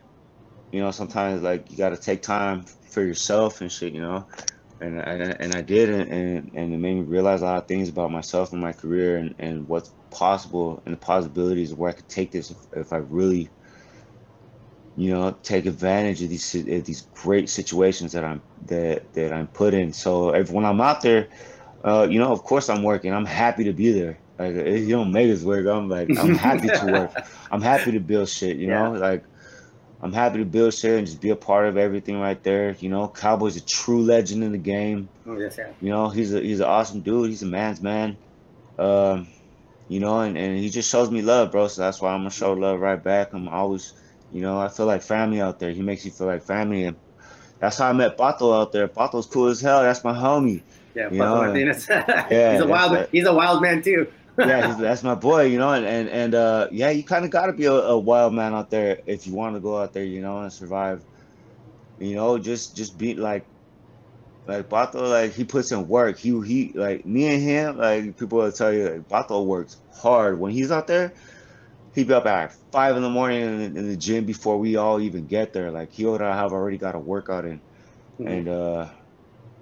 [0.71, 4.27] you know, sometimes like you got to take time for yourself and shit, you know.
[4.82, 6.11] And I, and I did, and,
[6.55, 9.36] and it made me realize a lot of things about myself and my career and,
[9.39, 12.97] and what's possible and the possibilities of where I could take this if, if I
[12.99, 13.51] really,
[14.95, 19.47] you know, take advantage of these of these great situations that I'm that that I'm
[19.49, 19.93] put in.
[19.93, 21.30] So if, when I'm out there,
[21.84, 23.13] uh, you know, of course I'm working.
[23.13, 24.17] I'm happy to be there.
[24.38, 25.67] Like you don't make us work.
[25.67, 27.25] I'm like I'm happy to work.
[27.51, 28.57] I'm happy to build shit.
[28.57, 28.84] You yeah.
[28.84, 29.23] know, like
[30.01, 32.75] I'm happy to build shit and just be a part of everything right there.
[32.80, 35.09] You know, Cowboy's a true legend in the game.
[35.27, 35.71] Oh yes, yeah.
[35.82, 37.30] You know, he's a he's an awesome dude.
[37.30, 38.15] He's a man's man.
[38.77, 39.27] Um,
[39.89, 41.67] you know, and, and he just shows me love, bro.
[41.67, 43.34] So that's why I'm gonna show love right back.
[43.34, 43.93] I'm always,
[44.32, 45.71] you know, I feel like family out there.
[45.71, 46.95] He makes you feel like family, and
[47.59, 48.88] that's how I met Bato out there.
[48.88, 49.82] Bato's cool as hell.
[49.82, 50.61] That's my homie.
[50.95, 51.87] Yeah, you Pato Martinez.
[51.89, 53.07] yeah, he's a wild.
[53.11, 54.07] He's a wild man too
[54.47, 57.47] yeah, that's my boy, you know, and and, and uh, yeah, you kind of got
[57.47, 60.05] to be a, a, wild man out there if you want to go out there,
[60.05, 61.03] you know, and survive.
[61.99, 63.45] You know, just just be like,
[64.47, 66.17] like Bato, like he puts in work.
[66.17, 70.39] He he like me and him, like people will tell you, like Bato works hard
[70.39, 71.11] when he's out there.
[71.93, 75.01] He'd be up at five in the morning in, in the gym before we all
[75.01, 75.69] even get there.
[75.69, 77.59] Like he would have already got a workout in,
[78.17, 78.27] mm-hmm.
[78.27, 78.87] and uh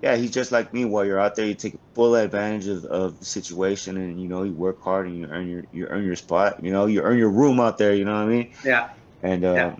[0.02, 0.86] yeah, he's just like me.
[0.86, 4.43] While you're out there, you take full advantage of, of the situation, and you know
[4.43, 6.64] you work hard and you earn your you earn your spot.
[6.64, 7.93] You know you earn your room out there.
[7.93, 8.54] You know what I mean?
[8.64, 8.89] Yeah.
[9.24, 9.76] And uh, yeah.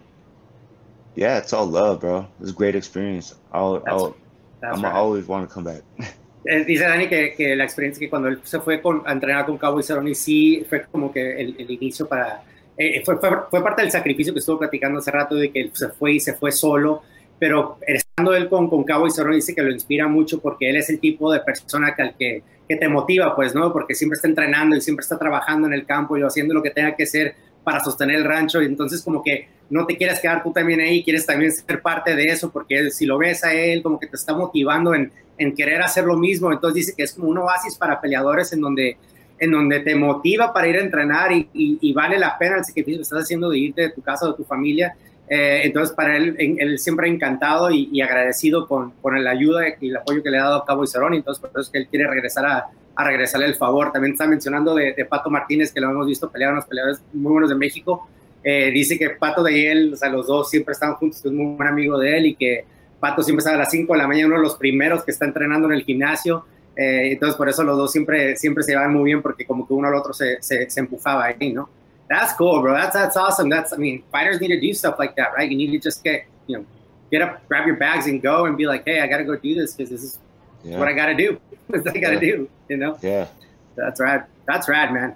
[1.15, 2.28] yeah, it's all love, bro.
[2.41, 3.36] It's a great experience.
[3.51, 4.15] I'll, that's, I'll
[4.61, 4.93] that's I'm right.
[4.93, 5.82] always want to come back.
[6.49, 9.45] Eh, dice Dani que, que, la experiencia que cuando él se fue con, a entrenar
[9.45, 12.41] con Cowboy Cerrone sí fue como que el, el inicio para
[12.78, 15.72] eh, fue, fue, fue, parte del sacrificio que estuvo platicando hace rato de que él
[15.74, 17.01] se fue y se fue solo
[17.39, 20.77] pero estando él con, con Cabo y Zorro dice que lo inspira mucho porque él
[20.77, 23.71] es el tipo de persona que, que, que, te motiva, pues, ¿no?
[23.71, 26.71] Porque siempre está entrenando y siempre está trabajando en el campo y haciendo lo que
[26.71, 28.61] tenga que hacer para sostener el rancho.
[28.61, 32.15] Y entonces como que no te quieres quedar tú también ahí, quieres también ser parte
[32.15, 35.53] de eso porque si lo ves a él como que te está motivando en, en
[35.53, 38.97] querer hacer lo mismo, entonces dice que es como un oasis para peleadores en donde
[39.39, 42.65] en donde te motiva para ir a entrenar y, y, y, vale la pena el
[42.65, 44.95] sacrificio que estás haciendo de irte de tu casa de tu familia
[45.30, 49.97] eh, entonces, para él, él siempre encantado y, agradecido con, con la ayuda y el
[49.97, 51.13] apoyo que le ha dado Cabo y Cerón.
[51.13, 52.67] Entonces, por eso es que él quiere regresar a,
[52.97, 53.91] a regresarle el favor.
[53.91, 57.49] También está mencionando de, Pato Martínez, que lo hemos visto pelear unos peleadores muy buenos
[57.49, 58.07] de México.
[58.43, 61.34] Eh, dice que Pato de él, o sea, los dos siempre están juntos, que es
[61.34, 62.65] muy buen amigo de él y que
[62.99, 65.25] Pato siempre está a las 5 de la mañana, uno de los primeros que está
[65.25, 66.45] entrenando en el gimnasio.
[66.75, 69.73] Eh, entonces, por eso los dos siempre, siempre se llevan muy bien, porque como que
[69.73, 71.69] uno al otro se, se, se empujaba ahí, ¿no?
[72.09, 72.73] That's cool, bro.
[72.73, 73.49] That's that's awesome.
[73.49, 75.49] That's I mean, fighters need to do stuff like that, right?
[75.49, 76.65] You need to just get you know
[77.11, 79.35] get up, grab your bags, and go, and be like, hey, I got to go
[79.35, 80.19] do this because this is
[80.63, 80.77] yeah.
[80.77, 81.39] what I got to do.
[81.67, 82.19] what I got to yeah.
[82.19, 82.49] do.
[82.69, 82.97] You know?
[83.01, 83.27] Yeah.
[83.75, 84.25] That's rad.
[84.45, 85.15] That's rad, man.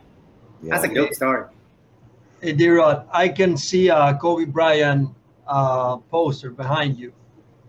[0.61, 0.75] Yeah.
[0.75, 1.45] That's a good story.
[2.41, 5.09] Hey, D-Rod, I can see a Kobe Bryant
[5.47, 7.13] uh, poster behind you.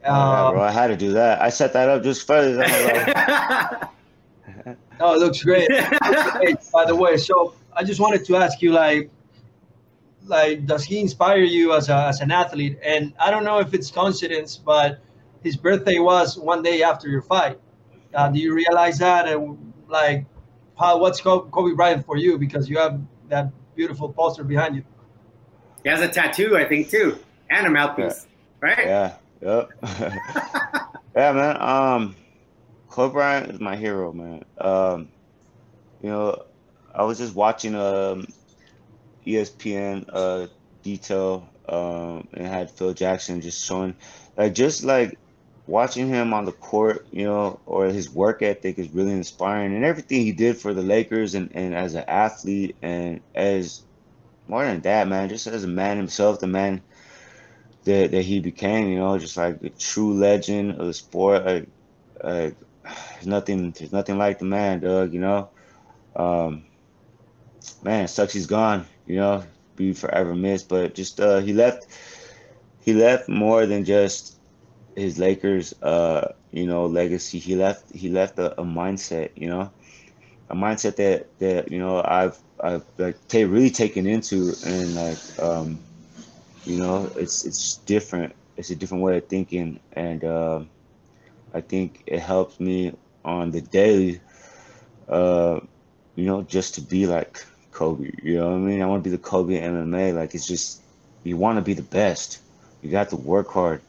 [0.05, 1.41] Uh, yeah, bro, I had to do that.
[1.41, 2.35] I set that up just for.
[5.01, 5.69] oh, it looks great.
[5.69, 6.57] great.
[6.73, 9.11] By the way, so I just wanted to ask you, like,
[10.25, 12.79] like, does he inspire you as, a, as an athlete?
[12.85, 15.01] And I don't know if it's coincidence, but
[15.43, 17.59] his birthday was one day after your fight.
[18.15, 19.27] Uh, do you realize that?
[19.27, 20.27] And like,
[20.79, 22.39] how what's Kobe Bryant for you?
[22.39, 24.85] Because you have that beautiful poster behind you.
[25.83, 27.19] He has a tattoo, I think, too,
[27.51, 28.27] and a mouthpiece,
[28.63, 28.69] yeah.
[28.69, 28.87] right?
[28.87, 29.15] Yeah.
[29.41, 29.71] Yep.
[31.17, 31.61] yeah, man.
[31.61, 32.17] Um,
[32.89, 34.45] Kobe Bryant is my hero, man.
[34.59, 35.09] Um,
[36.03, 36.45] you know,
[36.95, 38.27] I was just watching um
[39.27, 40.47] ESPN uh
[40.83, 43.97] detail um and had Phil Jackson just showing
[44.37, 45.19] like just like
[45.67, 49.85] watching him on the court, you know, or his work ethic is really inspiring and
[49.85, 53.83] everything he did for the Lakers and, and as an athlete and as
[54.49, 56.83] more than that, man, just as a man himself, the man
[57.85, 61.45] that, that he became, you know, just like a true legend of the sport.
[61.45, 61.69] Like,
[62.23, 65.13] like there's nothing, there's nothing like the man, Doug.
[65.13, 65.51] You know,
[66.17, 66.65] um,
[67.83, 68.87] man, sucks he's gone.
[69.07, 69.45] You know,
[69.77, 70.69] be forever missed.
[70.69, 71.87] But just uh, he left,
[72.81, 74.39] he left more than just
[74.97, 77.39] his Lakers, uh, you know, legacy.
[77.39, 79.31] He left, he left a, a mindset.
[79.37, 79.73] You know,
[80.51, 85.19] a mindset that that you know I've I've like t- really taken into and like
[85.39, 85.85] um
[86.65, 88.35] you know, it's it's different.
[88.57, 90.65] It's a different way of thinking, and uh,
[91.53, 92.95] I think it helps me
[93.25, 94.23] on the daily.
[95.09, 95.61] Uh,
[96.17, 97.39] you know, just to be like
[97.73, 98.11] Kobe.
[98.23, 98.83] You know what I mean?
[98.83, 100.15] I want to be the Kobe MMA.
[100.15, 100.81] Like it's just
[101.25, 102.41] you want to be the best.
[102.83, 103.81] You got to work hard.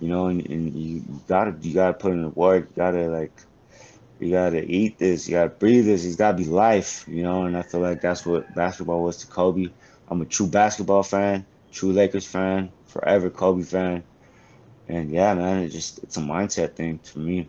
[0.00, 2.68] You know, and, and you gotta you gotta put in the work.
[2.70, 3.32] You gotta like
[4.18, 5.28] you gotta eat this.
[5.28, 6.04] You gotta breathe this.
[6.04, 7.04] It's gotta be life.
[7.08, 9.68] You know, and I feel like that's what basketball was to Kobe.
[10.08, 14.02] I'm a true basketball fan true Lakers fan, forever Kobe fan.
[14.88, 17.48] And yeah, man, it just it's a mindset thing to me.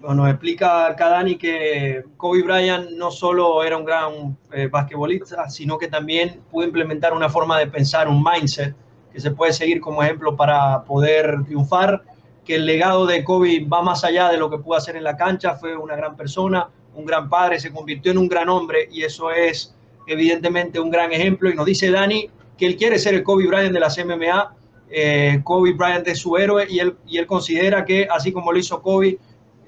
[0.00, 5.88] Bueno, explica Kadani que Kobe Bryant no solo era un gran eh, basquetbolista, sino que
[5.88, 8.76] también pudo implementar una forma de pensar, un mindset
[9.12, 12.02] que se puede seguir como ejemplo para poder triunfar,
[12.44, 15.16] que el legado de Kobe va más allá de lo que pudo hacer en la
[15.16, 19.02] cancha, fue una gran persona, un gran padre, se convirtió en un gran hombre y
[19.02, 19.74] eso es
[20.06, 21.50] evidentemente un gran ejemplo.
[21.50, 24.54] Y nos dice Dani que él quiere ser el Kobe Bryant de las MMA.
[24.90, 28.58] Eh, Kobe Bryant es su héroe y él, y él considera que, así como lo
[28.58, 29.18] hizo Kobe,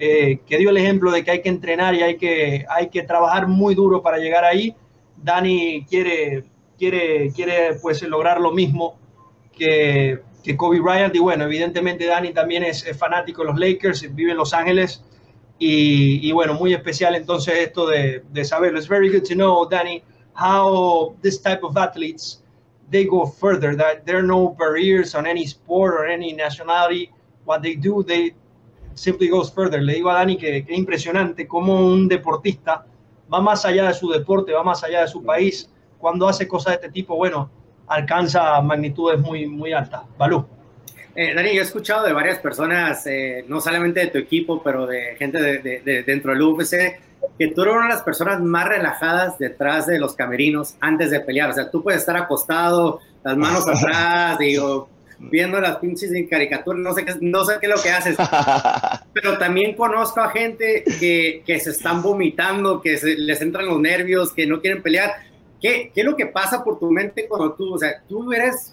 [0.03, 3.03] eh, que dio el ejemplo de que hay que entrenar y hay que, hay que
[3.03, 4.75] trabajar muy duro para llegar ahí,
[5.23, 6.45] Dani quiere,
[6.79, 8.99] quiere, quiere pues lograr lo mismo
[9.53, 11.15] que, que Kobe Bryant.
[11.15, 15.05] Y bueno, evidentemente Dani también es, fanático de los Lakers, vive en Los Ángeles.
[15.59, 18.79] Y, y, bueno, muy especial entonces esto de, de saberlo.
[18.79, 20.03] It's very good to know, Danny,
[20.35, 22.43] how this type of athletes
[22.91, 23.77] they go further.
[23.77, 27.13] That there are no barriers on any sport or any nationality.
[27.45, 28.33] What they do, they
[28.95, 29.83] simply goes further.
[29.83, 32.85] Le digo a Dani que, que impresionante cómo un deportista
[33.33, 35.71] va más allá de su deporte, va más allá de su país.
[35.99, 37.51] Cuando hace cosas de este tipo, bueno,
[37.87, 40.03] alcanza magnitudes muy, muy altas.
[40.19, 40.47] Balú.
[41.15, 44.87] Eh, Dani, yo he escuchado de varias personas, eh, no solamente de tu equipo, pero
[44.87, 47.01] de gente de, de, de dentro del UFC,
[47.39, 51.21] que tú eres una de las personas más relajadas detrás de los camerinos antes de
[51.21, 51.51] pelear.
[51.51, 54.89] O sea, tú puedes estar acostado, las manos atrás, digo,
[55.21, 58.17] viendo las pinches en caricatura, no sé qué, no sé qué es lo que haces.
[59.13, 63.79] Pero también conozco a gente que, que se están vomitando, que se, les entran los
[63.79, 65.13] nervios, que no quieren pelear.
[65.61, 68.73] ¿Qué, ¿Qué es lo que pasa por tu mente cuando tú, o sea, tú eres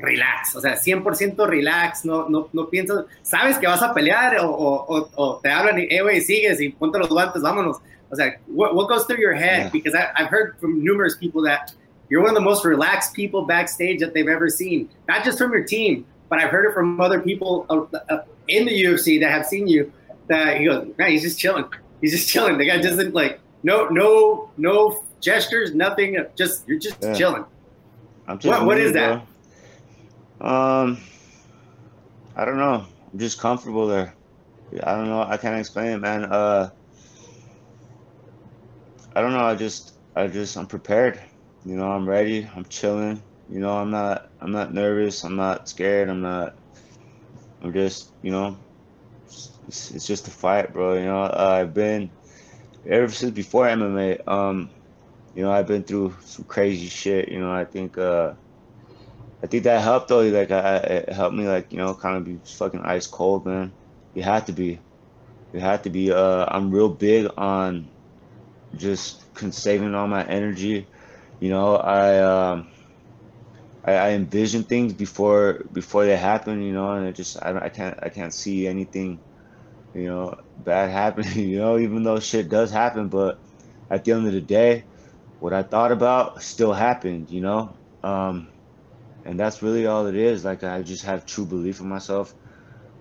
[0.00, 4.48] relax, o sea, 100% relax, no, no, no piensas, sabes que vas a pelear o,
[4.48, 7.78] o, o te hablan y, eh, güey, sigues y ponte los guantes, vámonos.
[8.10, 9.64] O sea, what, what goes through your head?
[9.64, 9.70] Yeah.
[9.70, 11.72] Because I, I've heard from numerous people that
[12.08, 15.52] you're one of the most relaxed people backstage that they've ever seen, not just from
[15.52, 19.30] your team, but I've heard it from other people uh, uh, in the UFC that
[19.30, 19.92] have seen you.
[20.28, 21.64] That he goes, man, he's just chilling.
[22.00, 22.58] He's just chilling.
[22.58, 26.24] The guy doesn't like no, no, no gestures, nothing.
[26.36, 27.14] Just you're just yeah.
[27.14, 27.44] chilling.
[28.26, 29.24] I'm just what, what is that?
[30.38, 30.48] Bro.
[30.48, 31.00] Um,
[32.36, 32.84] I don't know.
[33.12, 34.14] I'm just comfortable there.
[34.82, 35.22] I don't know.
[35.22, 36.24] I can't explain it, man.
[36.24, 36.70] Uh,
[39.16, 39.44] I don't know.
[39.44, 41.18] I just, I just, I'm prepared.
[41.64, 42.48] You know, I'm ready.
[42.54, 43.22] I'm chilling.
[43.50, 45.24] You know, I'm not, I'm not nervous.
[45.24, 46.08] I'm not scared.
[46.08, 46.56] I'm not.
[47.62, 48.56] I'm just, you know,
[49.66, 50.94] it's, it's just a fight, bro.
[50.94, 52.10] You know, I've been
[52.86, 54.26] ever since before MMA.
[54.28, 54.70] Um,
[55.34, 57.28] you know, I've been through some crazy shit.
[57.28, 57.98] You know, I think.
[57.98, 58.32] Uh,
[59.42, 60.20] I think that helped though.
[60.22, 63.72] Like, I, it helped me, like, you know, kind of be fucking ice cold, man.
[64.14, 64.80] You have to be.
[65.52, 66.12] You have to be.
[66.12, 67.88] Uh, I'm real big on
[68.76, 70.86] just saving all my energy.
[71.40, 72.68] You know, I, um,
[73.84, 76.62] I, I envision things before before they happen.
[76.62, 79.20] You know, and it just I, I can't I can't see anything,
[79.94, 81.48] you know, bad happening.
[81.48, 83.40] You know, even though shit does happen, but
[83.90, 84.84] at the end of the day,
[85.38, 87.30] what I thought about still happened.
[87.30, 87.78] You know.
[88.02, 88.52] Um,
[89.24, 90.44] and that's really all it is.
[90.44, 92.34] Like I just have true belief in myself,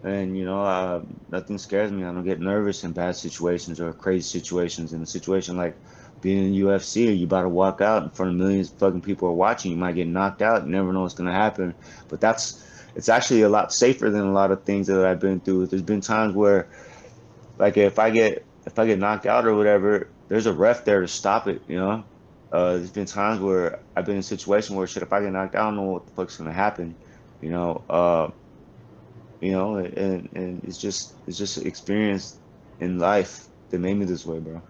[0.04, 2.04] and you know, uh, nothing scares me.
[2.04, 4.94] I don't get nervous in bad situations or crazy situations.
[4.94, 5.80] In a situation like
[6.22, 9.28] being in UFC, you about to walk out in front of millions of fucking people
[9.28, 9.72] are watching.
[9.72, 10.64] You might get knocked out.
[10.64, 11.76] You never know what's gonna happen.
[12.10, 12.64] But that's
[12.96, 15.68] it's actually a lot safer than a lot of things that I've been through.
[15.68, 16.68] There's been times where,
[17.60, 21.02] like, if I get if I get knocked out or whatever, there's a ref there
[21.02, 21.62] to stop it.
[21.68, 22.04] You know,
[22.52, 25.32] uh, there's been times where I've been in a situation where shit, if I get
[25.32, 26.96] knocked out, I don't know what the fuck's gonna happen.
[27.42, 28.32] You know, uh,
[29.40, 32.38] you know, and, and it's just it's just experience
[32.80, 34.62] in life that made me this way, bro.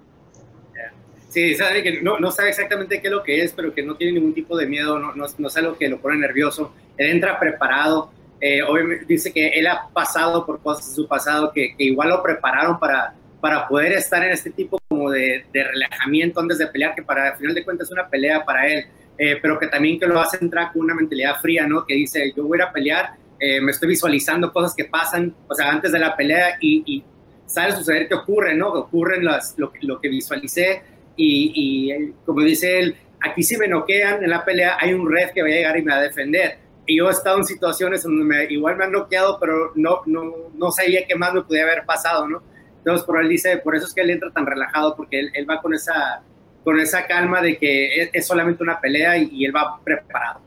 [1.30, 3.96] Sí, sabe que no, no, sabe exactamente qué es lo que es, pero que no
[3.96, 6.74] tiene ningún tipo de miedo, no, no, no es algo que lo pone nervioso.
[6.98, 8.12] Él entra preparado.
[8.40, 12.10] Eh, obviamente dice que él ha pasado por cosas en su pasado que, que igual
[12.10, 16.68] lo prepararon para, para poder estar en este tipo como de, de, relajamiento antes de
[16.68, 18.86] pelear, que para al final de cuentas es una pelea para él,
[19.18, 21.86] eh, pero que también que lo hace entrar con una mentalidad fría, ¿no?
[21.86, 25.70] Que dice, yo voy a pelear, eh, me estoy visualizando cosas que pasan, o sea,
[25.70, 27.04] antes de la pelea y, y
[27.48, 28.72] sabe suceder que ocurre, ¿no?
[28.72, 30.84] Que ocurren las, lo, lo que visualicé
[31.18, 31.52] y,
[31.92, 35.42] y, como dice él, aquí si me noquean en la pelea, hay un ref que
[35.42, 36.60] va a llegar y me va a defender.
[36.86, 40.34] Y yo he estado en situaciones donde me, igual me han noqueado, pero no, no,
[40.54, 42.42] no sabía qué más me podía haber pasado, ¿no?
[42.78, 45.50] Entonces, por él dice, por eso es que él entra tan relajado, porque él, él
[45.50, 46.22] va con esa,
[46.64, 50.40] con esa calma de que es, es solamente una pelea y, y, él va preparado.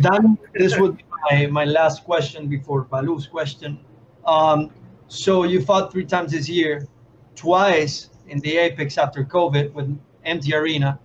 [0.00, 3.78] Dan, this would be my, my last question before Balu's question.
[4.26, 4.70] Um,
[5.08, 6.86] so you fought three times this year,
[7.34, 10.98] twice in the Apex after COVID with empty arena,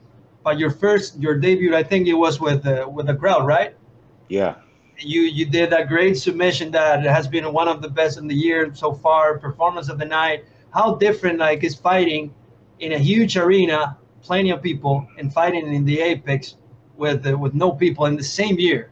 [0.44, 3.76] but your first, your debut, I think it was with uh, with a crowd, right?
[4.30, 4.56] Yeah
[5.02, 8.36] you you did a great submission that has been one of the best in the
[8.36, 9.38] year so far.
[9.38, 10.46] Performance of the night.
[10.72, 12.34] How different like is fighting
[12.80, 16.56] in a huge arena, plenty of people, and fighting in the apex
[16.98, 18.92] with uh, with no people in the same year.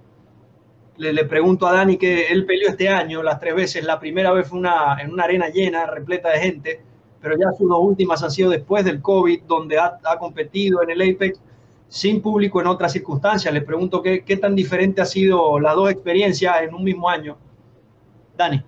[0.98, 3.84] Le, le, pregunto a Dani que él peleó este año las tres veces.
[3.84, 6.82] La primera vez fue una, en una arena llena, repleta de gente,
[7.22, 10.90] pero ya sus dos últimas han sido después del COVID, donde ha, ha competido en
[10.90, 11.40] el Apex
[11.90, 13.54] sin público en otras circunstancias.
[13.54, 17.38] Le pregunto qué, qué tan diferente ha sido las dos experiencias en un mismo año.
[18.38, 18.64] Dani.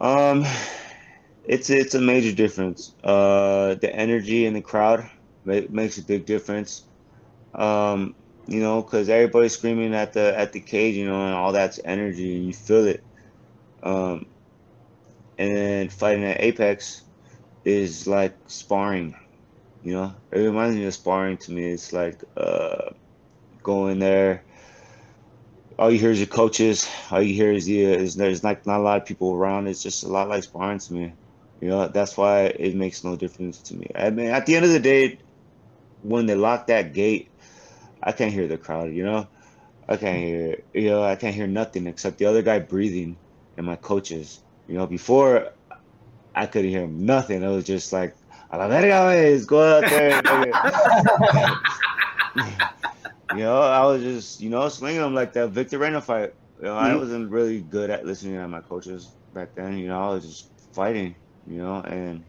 [0.00, 0.44] Um,
[1.46, 2.94] it's it's a major difference.
[3.04, 5.08] Uh, the energy in the crowd
[5.44, 6.84] makes a big difference.
[7.54, 8.14] Um,
[8.48, 11.78] you know, because everybody's screaming at the at the cage, you know, and all that's
[11.84, 13.04] energy, you feel it.
[13.82, 14.26] Um,
[15.38, 17.02] and fighting at Apex
[17.64, 19.14] is like sparring.
[19.82, 21.72] You know, it reminds me of sparring to me.
[21.72, 22.90] It's like uh,
[23.62, 24.44] going there.
[25.78, 26.88] All you hear is your coaches.
[27.10, 29.66] All you hear is the is there's like not a lot of people around.
[29.66, 31.14] It's just a lot like sparring to me.
[31.60, 33.90] You know, that's why it makes no difference to me.
[33.94, 35.18] I mean, at the end of the day,
[36.02, 37.30] when they lock that gate,
[38.02, 38.92] I can't hear the crowd.
[38.92, 39.28] You know,
[39.88, 40.62] I can't hear.
[40.74, 43.16] You know, I can't hear nothing except the other guy breathing
[43.56, 44.40] and my coaches.
[44.68, 45.52] You know, before
[46.34, 47.42] I couldn't hear nothing.
[47.42, 48.14] It was just like
[48.50, 50.16] a la verga, wey, go out there.
[53.36, 56.34] you know, I was just, you know, slinging them like that Victor Reina fight.
[56.58, 56.86] You know, mm-hmm.
[56.86, 59.78] I wasn't really good at listening to my coaches back then.
[59.78, 61.14] You know, I was just fighting.
[61.46, 62.22] You know, and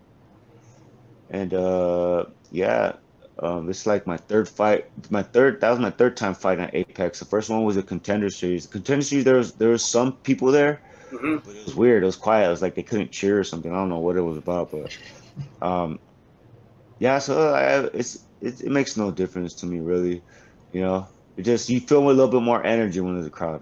[1.29, 2.93] and uh yeah,
[3.39, 4.89] um, it's like my third fight.
[5.11, 7.19] My third that was my third time fighting at Apex.
[7.19, 8.65] The first one was a contender series.
[8.65, 10.81] The contender series there was there was some people there,
[11.13, 11.37] mm-hmm.
[11.37, 12.03] but it was weird.
[12.03, 12.47] It was quiet.
[12.47, 13.71] It was like they couldn't cheer or something.
[13.71, 14.97] I don't know what it was about, but
[15.61, 15.99] um,
[16.99, 20.21] yeah, so I, it's it, it, makes no difference to me really.
[20.71, 21.07] You know,
[21.37, 23.61] it just you feel a little bit more energy when there's a crowd.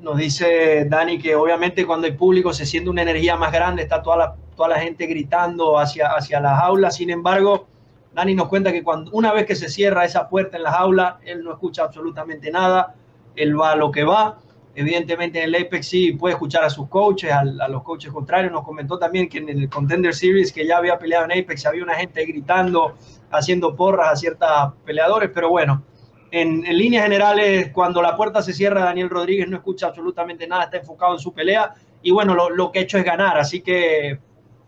[0.00, 4.02] Nos dice Dani que obviamente cuando hay público se siente una energía más grande, está
[4.02, 6.96] toda la, toda la gente gritando hacia, hacia las aulas.
[6.96, 7.66] Sin embargo,
[8.14, 11.16] Dani nos cuenta que cuando una vez que se cierra esa puerta en las aulas,
[11.26, 12.94] él no escucha absolutamente nada,
[13.36, 14.38] él va a lo que va
[14.74, 18.52] Evidentemente en el Apex sí puede escuchar a sus coaches, a, a, los coaches contrarios.
[18.52, 21.82] Nos comentó también que en el Contender Series, que ya había peleado en Apex, había
[21.82, 22.94] una gente gritando,
[23.30, 24.48] haciendo porras a ciertos
[24.84, 25.30] peleadores.
[25.34, 25.82] Pero bueno,
[26.30, 30.64] en, en líneas generales, cuando la puerta se cierra, Daniel Rodríguez no escucha absolutamente nada,
[30.64, 31.74] está enfocado en su pelea.
[32.02, 33.38] Y bueno, lo, lo que ha hecho es ganar.
[33.38, 34.18] Así que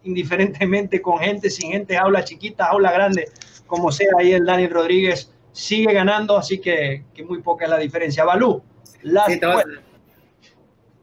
[0.04, 3.26] indiferentemente con gente, sin gente, aula chiquita, aula grande,
[3.66, 7.78] como sea ahí el Daniel Rodríguez sigue ganando, así que, que muy poca es la
[7.78, 8.24] diferencia.
[8.24, 8.62] Balú,
[9.02, 9.40] las Sí,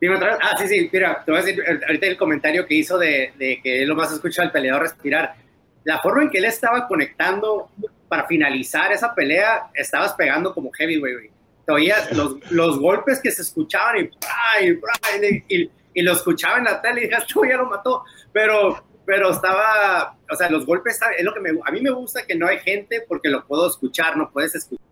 [0.02, 0.38] Dime otra vez.
[0.42, 3.60] Ah, sí, sí, mira, te voy a decir ahorita el comentario que hizo de, de
[3.62, 5.36] que él lo más escucha al peleador respirar.
[5.84, 7.70] La forma en que él estaba conectando
[8.08, 11.32] para finalizar esa pelea, estabas pegando como heavyweight, güey.
[11.66, 14.10] Te oías los, los golpes que se escuchaban y,
[14.66, 18.04] y, y, y lo escuchaba en la tele y dije, "Ah, "Esto ya lo mató.
[18.32, 22.26] Pero, pero estaba, o sea, los golpes, es lo que me, a mí me gusta
[22.26, 24.86] que no hay gente porque lo puedo escuchar, no puedes escuchar.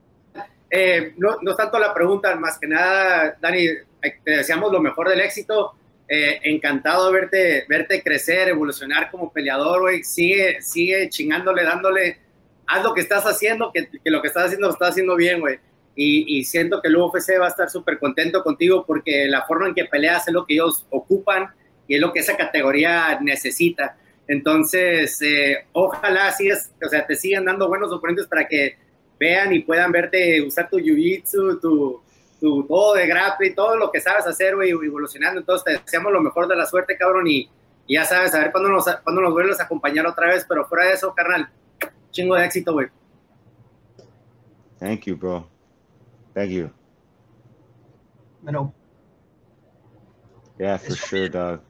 [0.69, 3.67] Eh, no, no tanto la pregunta, más que nada, Dani,
[4.01, 5.73] te deseamos lo mejor del éxito.
[6.09, 10.03] Eh, encantado de verte, verte crecer, evolucionar como peleador, güey.
[10.03, 12.19] Sigue, sigue chingándole, dándole.
[12.67, 15.39] Haz lo que estás haciendo, que, que lo que estás haciendo lo estás haciendo bien,
[15.39, 15.59] güey.
[15.95, 19.67] Y, y siento que el UFC va a estar súper contento contigo porque la forma
[19.67, 21.47] en que peleas es lo que ellos ocupan
[21.87, 23.97] y es lo que esa categoría necesita.
[24.27, 28.77] Entonces, eh, ojalá sigas, o sea, te sigan dando buenos oponentes para que
[29.19, 32.01] vean y puedan verte usar tu jiu-jitsu, tu,
[32.39, 35.39] tu todo de grappling, todo lo que sabes hacer, güey, evolucionando.
[35.39, 37.49] Entonces, te deseamos lo mejor de la suerte, cabrón, y,
[37.88, 40.65] y ya sabes, a ver cuándo nos, cuándo nos vuelves a acompañar otra vez, pero
[40.65, 41.49] fuera de eso, carnal,
[42.11, 42.88] chingo de éxito, güey.
[44.79, 45.47] Thank you, bro.
[46.33, 46.69] Thank you.
[48.41, 48.73] Bueno,
[50.59, 51.61] Yeah, for sure, dog.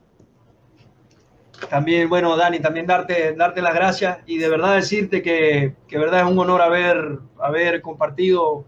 [1.70, 6.22] También, bueno, Dani, también darte, darte las gracias y de verdad decirte que, que verdad
[6.22, 8.64] es un honor haber, haber compartido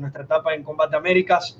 [0.00, 1.58] nuestra etapa en Combate Américas.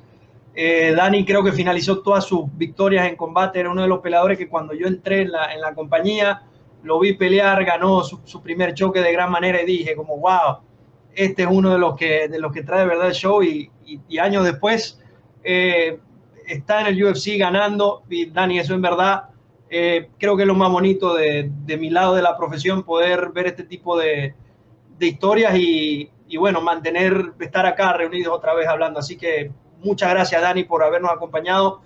[0.54, 4.38] Eh, Dani creo que finalizó todas sus victorias en combate, era uno de los peleadores
[4.38, 6.42] que cuando yo entré en la, compañía,
[6.82, 10.58] lo vi pelear, ganó su, primer choque de gran manera y dije como, wow,
[11.14, 13.70] este es uno de los que, de los que trae de verdad el show y,
[13.84, 14.98] y- y años después
[15.44, 15.98] eh,
[16.46, 19.24] está en el UFC ganando y Dani, eso en verdad
[19.68, 23.30] eh, creo que es lo más bonito de, de mi lado de la profesión, poder
[23.30, 24.34] ver este tipo de,
[24.98, 29.00] de historias y, y, bueno, mantener, estar acá reunidos otra vez hablando.
[29.00, 29.50] Así que
[29.80, 31.80] muchas gracias, Dani, por habernos acompañado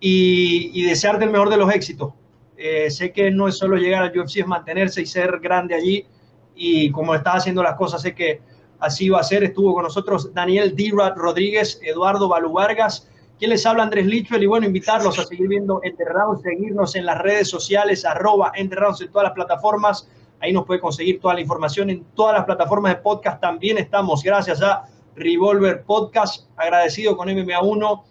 [0.00, 2.12] y, y desearte el mejor de los éxitos.
[2.56, 6.06] Eh, sé que no es solo llegar al UFC, es mantenerse y ser grande allí.
[6.54, 8.40] Y como estás haciendo las cosas, sé que
[8.78, 9.44] así va a ser.
[9.44, 10.92] Estuvo con nosotros Daniel D.
[11.16, 15.80] Rodríguez, Eduardo Balú Vargas, quien les habla Andrés Lichwell y bueno, invitarlos a seguir viendo
[15.82, 20.08] Entre Rounds, seguirnos en las redes sociales, arroba Entre Rounds en todas las plataformas.
[20.44, 23.40] Ahí nos puede conseguir toda la información en todas las plataformas de podcast.
[23.40, 24.84] También estamos gracias a
[25.16, 28.02] Revolver Podcast, agradecido con MMA1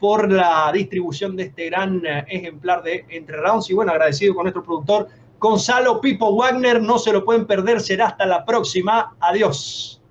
[0.00, 4.44] por la distribución de este gran eh, ejemplar de Entre Rounds y bueno, agradecido con
[4.44, 6.80] nuestro productor Gonzalo Pipo Wagner.
[6.80, 9.14] No se lo pueden perder, será hasta la próxima.
[9.20, 10.01] Adiós.